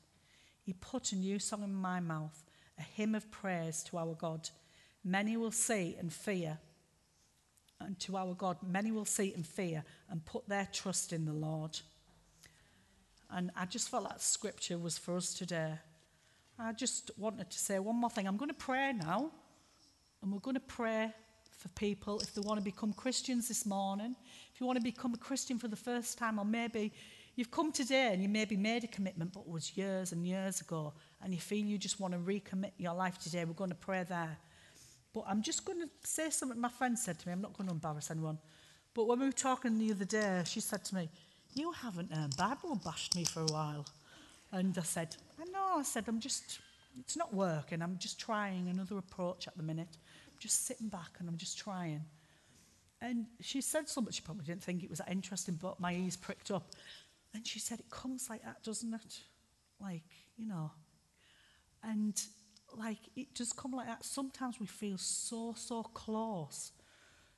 He 0.60 0.74
put 0.74 1.10
a 1.10 1.16
new 1.16 1.40
song 1.40 1.64
in 1.64 1.74
my 1.74 1.98
mouth, 1.98 2.44
a 2.78 2.82
hymn 2.82 3.16
of 3.16 3.32
praise 3.32 3.82
to 3.84 3.98
our 3.98 4.14
God. 4.14 4.48
Many 5.02 5.36
will 5.36 5.50
see 5.50 5.96
and 5.98 6.12
fear 6.12 6.58
and 7.84 7.98
to 8.00 8.16
our 8.16 8.34
God, 8.34 8.56
many 8.62 8.90
will 8.90 9.04
see 9.04 9.32
and 9.34 9.46
fear 9.46 9.84
and 10.08 10.24
put 10.24 10.48
their 10.48 10.68
trust 10.72 11.12
in 11.12 11.24
the 11.24 11.32
Lord. 11.32 11.78
And 13.30 13.50
I 13.56 13.64
just 13.66 13.88
felt 13.88 14.08
that 14.08 14.20
scripture 14.20 14.78
was 14.78 14.98
for 14.98 15.16
us 15.16 15.34
today. 15.34 15.74
I 16.58 16.72
just 16.72 17.10
wanted 17.16 17.50
to 17.50 17.58
say 17.58 17.78
one 17.78 17.96
more 17.96 18.10
thing. 18.10 18.26
I'm 18.26 18.36
going 18.36 18.50
to 18.50 18.54
pray 18.54 18.92
now, 18.92 19.30
and 20.22 20.32
we're 20.32 20.38
going 20.38 20.54
to 20.54 20.60
pray 20.60 21.12
for 21.50 21.68
people 21.68 22.20
if 22.20 22.34
they 22.34 22.40
want 22.40 22.58
to 22.58 22.64
become 22.64 22.92
Christians 22.92 23.48
this 23.48 23.64
morning. 23.64 24.14
If 24.52 24.60
you 24.60 24.66
want 24.66 24.78
to 24.78 24.84
become 24.84 25.14
a 25.14 25.18
Christian 25.18 25.58
for 25.58 25.68
the 25.68 25.76
first 25.76 26.18
time, 26.18 26.38
or 26.38 26.44
maybe 26.44 26.92
you've 27.34 27.50
come 27.50 27.72
today 27.72 28.10
and 28.12 28.22
you 28.22 28.28
maybe 28.28 28.56
made 28.56 28.84
a 28.84 28.86
commitment, 28.86 29.32
but 29.32 29.40
it 29.40 29.48
was 29.48 29.76
years 29.76 30.12
and 30.12 30.26
years 30.26 30.60
ago, 30.60 30.92
and 31.22 31.32
you 31.32 31.40
feel 31.40 31.64
you 31.64 31.78
just 31.78 32.00
want 32.00 32.14
to 32.14 32.20
recommit 32.20 32.72
your 32.78 32.94
life 32.94 33.18
today, 33.18 33.44
we're 33.44 33.52
going 33.54 33.70
to 33.70 33.76
pray 33.76 34.04
there. 34.08 34.36
But 35.12 35.24
I'm 35.28 35.42
just 35.42 35.64
going 35.64 35.80
to 35.80 35.88
say 36.04 36.30
something 36.30 36.60
my 36.60 36.68
friend 36.68 36.98
said 36.98 37.18
to 37.18 37.28
me. 37.28 37.32
I'm 37.32 37.42
not 37.42 37.56
going 37.56 37.68
to 37.68 37.74
embarrass 37.74 38.10
anyone. 38.10 38.38
But 38.94 39.06
when 39.06 39.20
we 39.20 39.26
were 39.26 39.32
talking 39.32 39.78
the 39.78 39.90
other 39.90 40.04
day, 40.04 40.42
she 40.46 40.60
said 40.60 40.84
to 40.86 40.94
me, 40.94 41.10
You 41.54 41.72
haven't 41.72 42.12
um, 42.12 42.30
Bible 42.36 42.80
bashed 42.82 43.14
me 43.14 43.24
for 43.24 43.40
a 43.40 43.46
while. 43.46 43.86
And 44.52 44.76
I 44.76 44.82
said, 44.82 45.16
I 45.40 45.44
know. 45.50 45.78
I 45.78 45.82
said, 45.82 46.04
I'm 46.08 46.20
just, 46.20 46.60
it's 46.98 47.16
not 47.16 47.32
working. 47.32 47.82
I'm 47.82 47.98
just 47.98 48.20
trying 48.20 48.68
another 48.68 48.98
approach 48.98 49.48
at 49.48 49.56
the 49.56 49.62
minute. 49.62 49.96
I'm 50.26 50.38
just 50.38 50.66
sitting 50.66 50.88
back 50.88 51.10
and 51.18 51.28
I'm 51.28 51.38
just 51.38 51.58
trying. 51.58 52.02
And 53.02 53.26
she 53.40 53.60
said 53.60 53.88
something, 53.88 54.12
she 54.12 54.22
probably 54.22 54.44
didn't 54.44 54.62
think 54.62 54.84
it 54.84 54.90
was 54.90 55.00
that 55.00 55.10
interesting, 55.10 55.58
but 55.60 55.80
my 55.80 55.92
ears 55.92 56.16
pricked 56.16 56.52
up. 56.52 56.70
And 57.34 57.46
she 57.46 57.58
said, 57.58 57.80
It 57.80 57.90
comes 57.90 58.28
like 58.28 58.44
that, 58.44 58.62
doesn't 58.62 58.92
it? 58.92 59.20
Like, 59.80 60.04
you 60.36 60.46
know. 60.46 60.70
And 61.82 62.20
like, 62.76 62.98
it 63.16 63.34
does 63.34 63.52
come 63.52 63.72
like 63.72 63.86
that. 63.86 64.04
Sometimes 64.04 64.60
we 64.60 64.66
feel 64.66 64.98
so, 64.98 65.54
so 65.56 65.82
close 65.82 66.72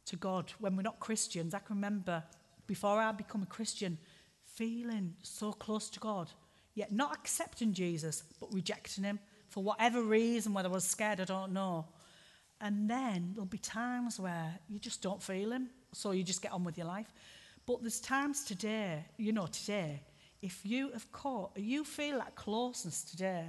to 0.07 0.17
God 0.17 0.53
when 0.59 0.77
we're 0.77 0.83
not 0.83 1.01
Christians. 1.01 1.55
I 1.55 1.59
can 1.59 1.77
remember 1.77 2.23
before 2.67 3.01
I 3.01 3.13
become 3.13 3.43
a 3.43 3.47
Christian 3.47 3.99
feeling 4.45 5.15
so 5.23 5.53
close 5.53 5.89
to 5.91 6.01
God, 6.01 6.31
yet 6.75 6.93
not 6.93 7.15
accepting 7.15 7.73
Jesus, 7.73 8.23
but 8.41 8.53
rejecting 8.53 9.05
him 9.05 9.19
for 9.49 9.63
whatever 9.63 10.03
reason, 10.03 10.53
whether 10.53 10.69
I 10.69 10.73
was 10.73 10.85
scared, 10.85 11.21
I 11.21 11.25
don't 11.25 11.53
know. 11.53 11.87
And 12.61 12.89
then 12.89 13.31
there'll 13.35 13.47
be 13.47 13.59
times 13.59 14.19
where 14.19 14.59
you 14.69 14.79
just 14.79 15.03
don't 15.03 15.23
feel 15.23 15.53
him, 15.53 15.69
so 15.93 16.13
you 16.13 16.23
just 16.23 16.43
get 16.43 16.53
on 16.53 16.65
with 16.65 16.79
your 16.79 16.87
life. 16.87 17.13
But 17.67 17.81
there's 17.81 18.01
times 18.01 18.45
today, 18.45 19.05
you 19.17 19.33
know, 19.33 19.47
today, 19.47 20.03
if 20.43 20.61
you 20.65 20.91
have 20.93 21.11
caught, 21.13 21.53
you 21.57 21.85
feel 21.85 22.19
that 22.19 22.35
closeness 22.35 23.03
today, 23.03 23.45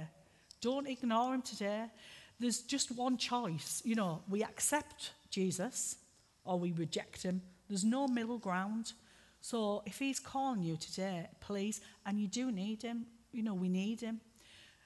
don't 0.60 0.88
ignore 0.88 1.34
him 1.34 1.42
today. 1.42 1.84
There's 2.40 2.60
just 2.60 2.90
one 2.96 3.18
choice. 3.18 3.82
You 3.84 3.94
know, 3.94 4.22
we 4.28 4.42
accept 4.42 5.12
Jesus 5.30 5.96
or 6.44 6.58
we 6.58 6.72
reject 6.72 7.22
him. 7.22 7.42
There's 7.68 7.84
no 7.84 8.06
middle 8.08 8.38
ground. 8.38 8.92
So 9.40 9.82
if 9.84 9.98
he's 9.98 10.18
calling 10.18 10.62
you 10.62 10.76
today, 10.76 11.28
please, 11.40 11.80
and 12.06 12.18
you 12.18 12.28
do 12.28 12.50
need 12.50 12.82
him, 12.82 13.06
you 13.32 13.42
know, 13.42 13.54
we 13.54 13.68
need 13.68 14.00
him. 14.00 14.20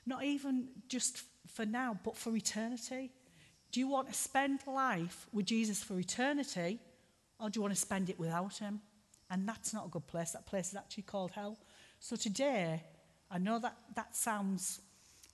Not 0.06 0.24
even 0.24 0.68
just 0.88 1.22
for 1.46 1.64
now, 1.64 1.98
but 2.04 2.16
for 2.16 2.34
eternity. 2.34 3.10
Do 3.70 3.78
you 3.78 3.88
want 3.88 4.08
to 4.08 4.14
spend 4.14 4.60
life 4.66 5.28
with 5.32 5.46
Jesus 5.46 5.82
for 5.82 5.98
eternity, 5.98 6.80
or 7.38 7.48
do 7.48 7.58
you 7.58 7.62
want 7.62 7.74
to 7.74 7.80
spend 7.80 8.10
it 8.10 8.18
without 8.18 8.58
him? 8.58 8.80
And 9.30 9.48
that's 9.48 9.72
not 9.72 9.86
a 9.86 9.88
good 9.88 10.06
place. 10.06 10.32
That 10.32 10.46
place 10.46 10.70
is 10.70 10.76
actually 10.76 11.04
called 11.04 11.30
hell. 11.30 11.56
So 12.00 12.16
today, 12.16 12.82
I 13.30 13.38
know 13.38 13.58
that 13.60 13.76
that 13.94 14.16
sounds, 14.16 14.80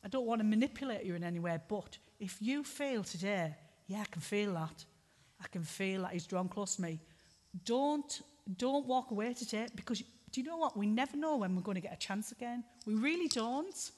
I 0.04 0.08
don't 0.08 0.26
want 0.26 0.40
to 0.40 0.44
manipulate 0.44 1.04
you 1.04 1.14
in 1.14 1.24
any 1.24 1.38
way, 1.38 1.58
but 1.68 1.96
if 2.20 2.40
you 2.40 2.62
feel 2.62 3.02
today, 3.02 3.54
yeah, 3.86 4.02
I 4.02 4.04
can 4.04 4.20
feel 4.20 4.52
that. 4.54 4.84
I 5.42 5.48
can 5.48 5.62
feel 5.62 6.02
that 6.02 6.12
he's 6.12 6.26
drawn 6.26 6.48
close 6.48 6.76
to 6.76 6.82
me. 6.82 7.00
Don't, 7.64 8.20
don't 8.56 8.86
walk 8.86 9.10
away 9.10 9.32
today 9.34 9.68
because 9.74 10.02
do 10.32 10.40
you 10.40 10.46
know 10.46 10.56
what? 10.56 10.76
We 10.76 10.86
never 10.86 11.16
know 11.16 11.36
when 11.36 11.54
we're 11.54 11.62
going 11.62 11.76
to 11.76 11.80
get 11.80 11.94
a 11.94 11.98
chance 11.98 12.32
again. 12.32 12.64
We 12.84 12.94
really 12.94 13.28
don't. 13.28 13.90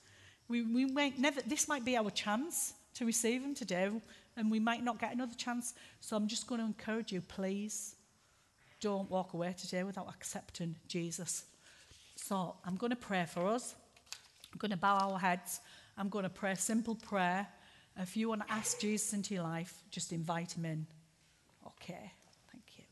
We, 0.49 0.63
we 0.63 0.85
might 0.85 1.19
never, 1.19 1.41
this 1.43 1.69
might 1.69 1.85
be 1.85 1.97
our 1.97 2.11
chance 2.11 2.75
to 2.95 3.05
receive 3.05 3.43
him 3.43 3.55
today 3.55 3.91
and 4.37 4.51
we 4.51 4.61
might 4.61 4.85
not 4.85 5.01
get 5.01 5.13
another 5.13 5.35
chance. 5.35 5.75
So 6.01 6.17
I'm 6.17 6.29
just 6.29 6.47
going 6.47 6.61
to 6.61 6.67
encourage 6.67 7.13
you, 7.13 7.21
please, 7.21 7.97
don't 8.81 9.11
walk 9.11 9.35
away 9.35 9.55
today 9.59 9.83
without 9.83 10.09
accepting 10.09 10.77
Jesus. 10.87 11.45
So 12.17 12.55
I'm 12.65 12.77
going 12.77 12.91
to 12.91 12.97
pray 12.97 13.27
for 13.27 13.47
us. 13.47 13.75
I'm 14.53 14.59
going 14.59 14.71
to 14.71 14.77
bow 14.77 14.99
our 14.99 15.19
heads. 15.19 15.61
I'm 15.97 16.09
going 16.09 16.25
to 16.25 16.31
pray 16.31 16.53
a 16.53 16.57
simple 16.57 16.95
prayer. 16.95 17.47
If 17.97 18.17
you 18.17 18.29
want 18.29 18.47
to 18.47 18.53
ask 18.53 18.81
Jesus 18.81 19.13
into 19.13 19.35
your 19.35 19.43
life, 19.43 19.83
just 19.91 20.13
invite 20.13 20.57
him 20.57 20.65
in. 20.65 20.87
Okay, 21.67 22.13
thank 22.53 22.65
you. 22.77 22.85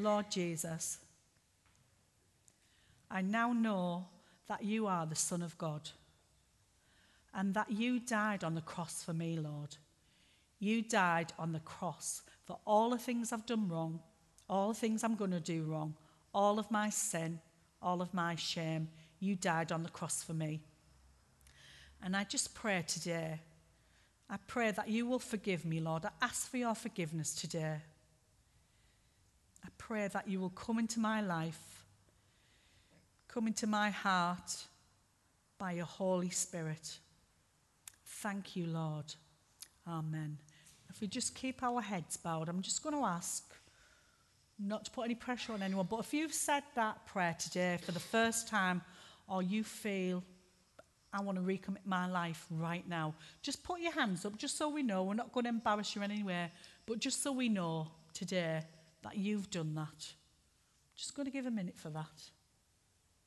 Lord 0.00 0.30
Jesus, 0.30 0.98
I 3.10 3.22
now 3.22 3.52
know 3.52 4.06
that 4.46 4.62
you 4.62 4.86
are 4.86 5.06
the 5.06 5.16
Son 5.16 5.42
of 5.42 5.58
God 5.58 5.90
and 7.34 7.54
that 7.54 7.70
you 7.70 8.00
died 8.00 8.44
on 8.44 8.54
the 8.54 8.60
cross 8.60 9.02
for 9.02 9.12
me, 9.12 9.36
Lord. 9.36 9.76
You 10.58 10.82
died 10.82 11.32
on 11.38 11.52
the 11.52 11.60
cross 11.60 12.22
for 12.48 12.58
all 12.66 12.88
the 12.88 12.98
things 12.98 13.30
I've 13.30 13.44
done 13.44 13.68
wrong, 13.68 14.00
all 14.48 14.68
the 14.68 14.74
things 14.74 15.04
I'm 15.04 15.16
going 15.16 15.32
to 15.32 15.38
do 15.38 15.64
wrong, 15.64 15.94
all 16.32 16.58
of 16.58 16.70
my 16.70 16.88
sin, 16.88 17.40
all 17.82 18.00
of 18.00 18.14
my 18.14 18.36
shame. 18.36 18.88
You 19.20 19.36
died 19.36 19.70
on 19.70 19.82
the 19.82 19.90
cross 19.90 20.22
for 20.22 20.32
me. 20.32 20.62
And 22.02 22.16
I 22.16 22.24
just 22.24 22.54
pray 22.54 22.82
today, 22.88 23.40
I 24.30 24.38
pray 24.46 24.70
that 24.70 24.88
you 24.88 25.04
will 25.04 25.18
forgive 25.18 25.66
me, 25.66 25.78
Lord. 25.78 26.06
I 26.06 26.10
ask 26.22 26.50
for 26.50 26.56
your 26.56 26.74
forgiveness 26.74 27.34
today. 27.34 27.76
I 29.62 29.68
pray 29.76 30.08
that 30.08 30.26
you 30.26 30.40
will 30.40 30.48
come 30.48 30.78
into 30.78 31.00
my 31.00 31.20
life, 31.20 31.84
come 33.28 33.46
into 33.46 33.66
my 33.66 33.90
heart 33.90 34.56
by 35.58 35.72
your 35.72 35.84
Holy 35.84 36.30
Spirit. 36.30 36.98
Thank 38.06 38.56
you, 38.56 38.68
Lord. 38.68 39.14
Amen. 39.86 40.38
If 40.90 41.00
we 41.00 41.06
just 41.06 41.34
keep 41.34 41.62
our 41.62 41.80
heads 41.80 42.16
bowed, 42.16 42.48
I'm 42.48 42.62
just 42.62 42.82
going 42.82 42.94
to 42.94 43.04
ask 43.04 43.44
not 44.58 44.84
to 44.86 44.90
put 44.90 45.04
any 45.04 45.14
pressure 45.14 45.52
on 45.52 45.62
anyone, 45.62 45.86
but 45.88 46.00
if 46.00 46.12
you've 46.12 46.34
said 46.34 46.64
that 46.74 47.06
prayer 47.06 47.36
today 47.38 47.78
for 47.82 47.92
the 47.92 48.00
first 48.00 48.48
time, 48.48 48.82
or 49.28 49.42
you 49.42 49.62
feel, 49.62 50.24
I 51.12 51.22
want 51.22 51.38
to 51.38 51.44
recommit 51.44 51.84
my 51.84 52.08
life 52.08 52.44
right 52.50 52.86
now, 52.88 53.14
just 53.42 53.62
put 53.62 53.80
your 53.80 53.92
hands 53.92 54.24
up, 54.24 54.36
just 54.36 54.56
so 54.58 54.68
we 54.68 54.82
know. 54.82 55.04
We're 55.04 55.14
not 55.14 55.32
going 55.32 55.44
to 55.44 55.50
embarrass 55.50 55.94
you 55.94 56.02
in 56.02 56.10
any 56.10 56.24
way, 56.24 56.50
but 56.86 56.98
just 56.98 57.22
so 57.22 57.30
we 57.32 57.48
know 57.48 57.88
today 58.12 58.62
that 59.02 59.16
you've 59.16 59.50
done 59.50 59.74
that. 59.74 60.12
Just 60.96 61.14
going 61.14 61.26
to 61.26 61.32
give 61.32 61.46
a 61.46 61.50
minute 61.50 61.76
for 61.76 61.90
that. 61.90 62.22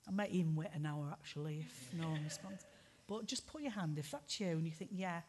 I 0.08 0.12
might 0.12 0.32
even 0.32 0.56
wait 0.56 0.70
an 0.74 0.86
hour 0.86 1.08
actually 1.12 1.66
if 1.66 1.94
no 1.98 2.10
one 2.10 2.24
responds. 2.24 2.66
But 3.08 3.26
just 3.26 3.48
put 3.48 3.62
your 3.62 3.72
hand 3.72 3.98
if 3.98 4.12
that's 4.12 4.40
you 4.40 4.48
and 4.48 4.66
you 4.66 4.72
think, 4.72 4.92
yeah, 4.94 5.22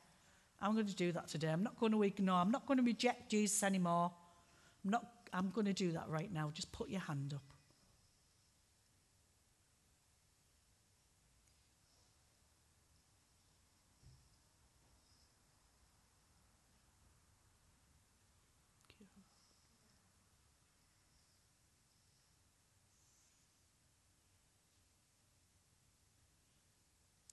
I'm 0.62 0.74
going 0.74 0.86
to 0.86 0.94
do 0.94 1.10
that 1.12 1.26
today. 1.26 1.48
I'm 1.48 1.64
not 1.64 1.78
going 1.78 1.92
to 1.92 2.02
ignore, 2.04 2.36
I'm 2.36 2.52
not 2.52 2.66
going 2.66 2.78
to 2.78 2.84
reject 2.84 3.30
Jesus 3.30 3.62
anymore. 3.62 4.12
I'm 4.84 4.90
not 4.90 5.04
I'm 5.32 5.50
going 5.50 5.66
to 5.66 5.72
do 5.72 5.92
that 5.92 6.08
right 6.08 6.30
now. 6.30 6.50
Just 6.52 6.70
put 6.72 6.90
your 6.90 7.00
hand 7.00 7.32
up. 7.34 7.42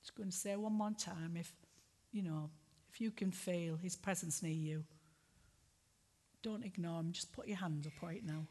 Just 0.02 0.16
going 0.16 0.30
to 0.30 0.36
say 0.36 0.56
one 0.56 0.72
more 0.72 0.92
time 0.92 1.36
if, 1.36 1.52
you 2.14 2.24
know, 2.24 2.50
you 3.00 3.12
can 3.12 3.32
feel 3.32 3.78
his 3.78 3.96
presence 3.96 4.44
near 4.44 4.54
you. 4.54 4.84
Don't 6.44 6.66
ignore 6.66 7.00
him. 7.00 7.12
Just 7.12 7.34
put 7.34 7.48
your 7.48 7.58
hand 7.58 7.88
up 7.88 8.04
right 8.04 8.24
now. 8.24 8.46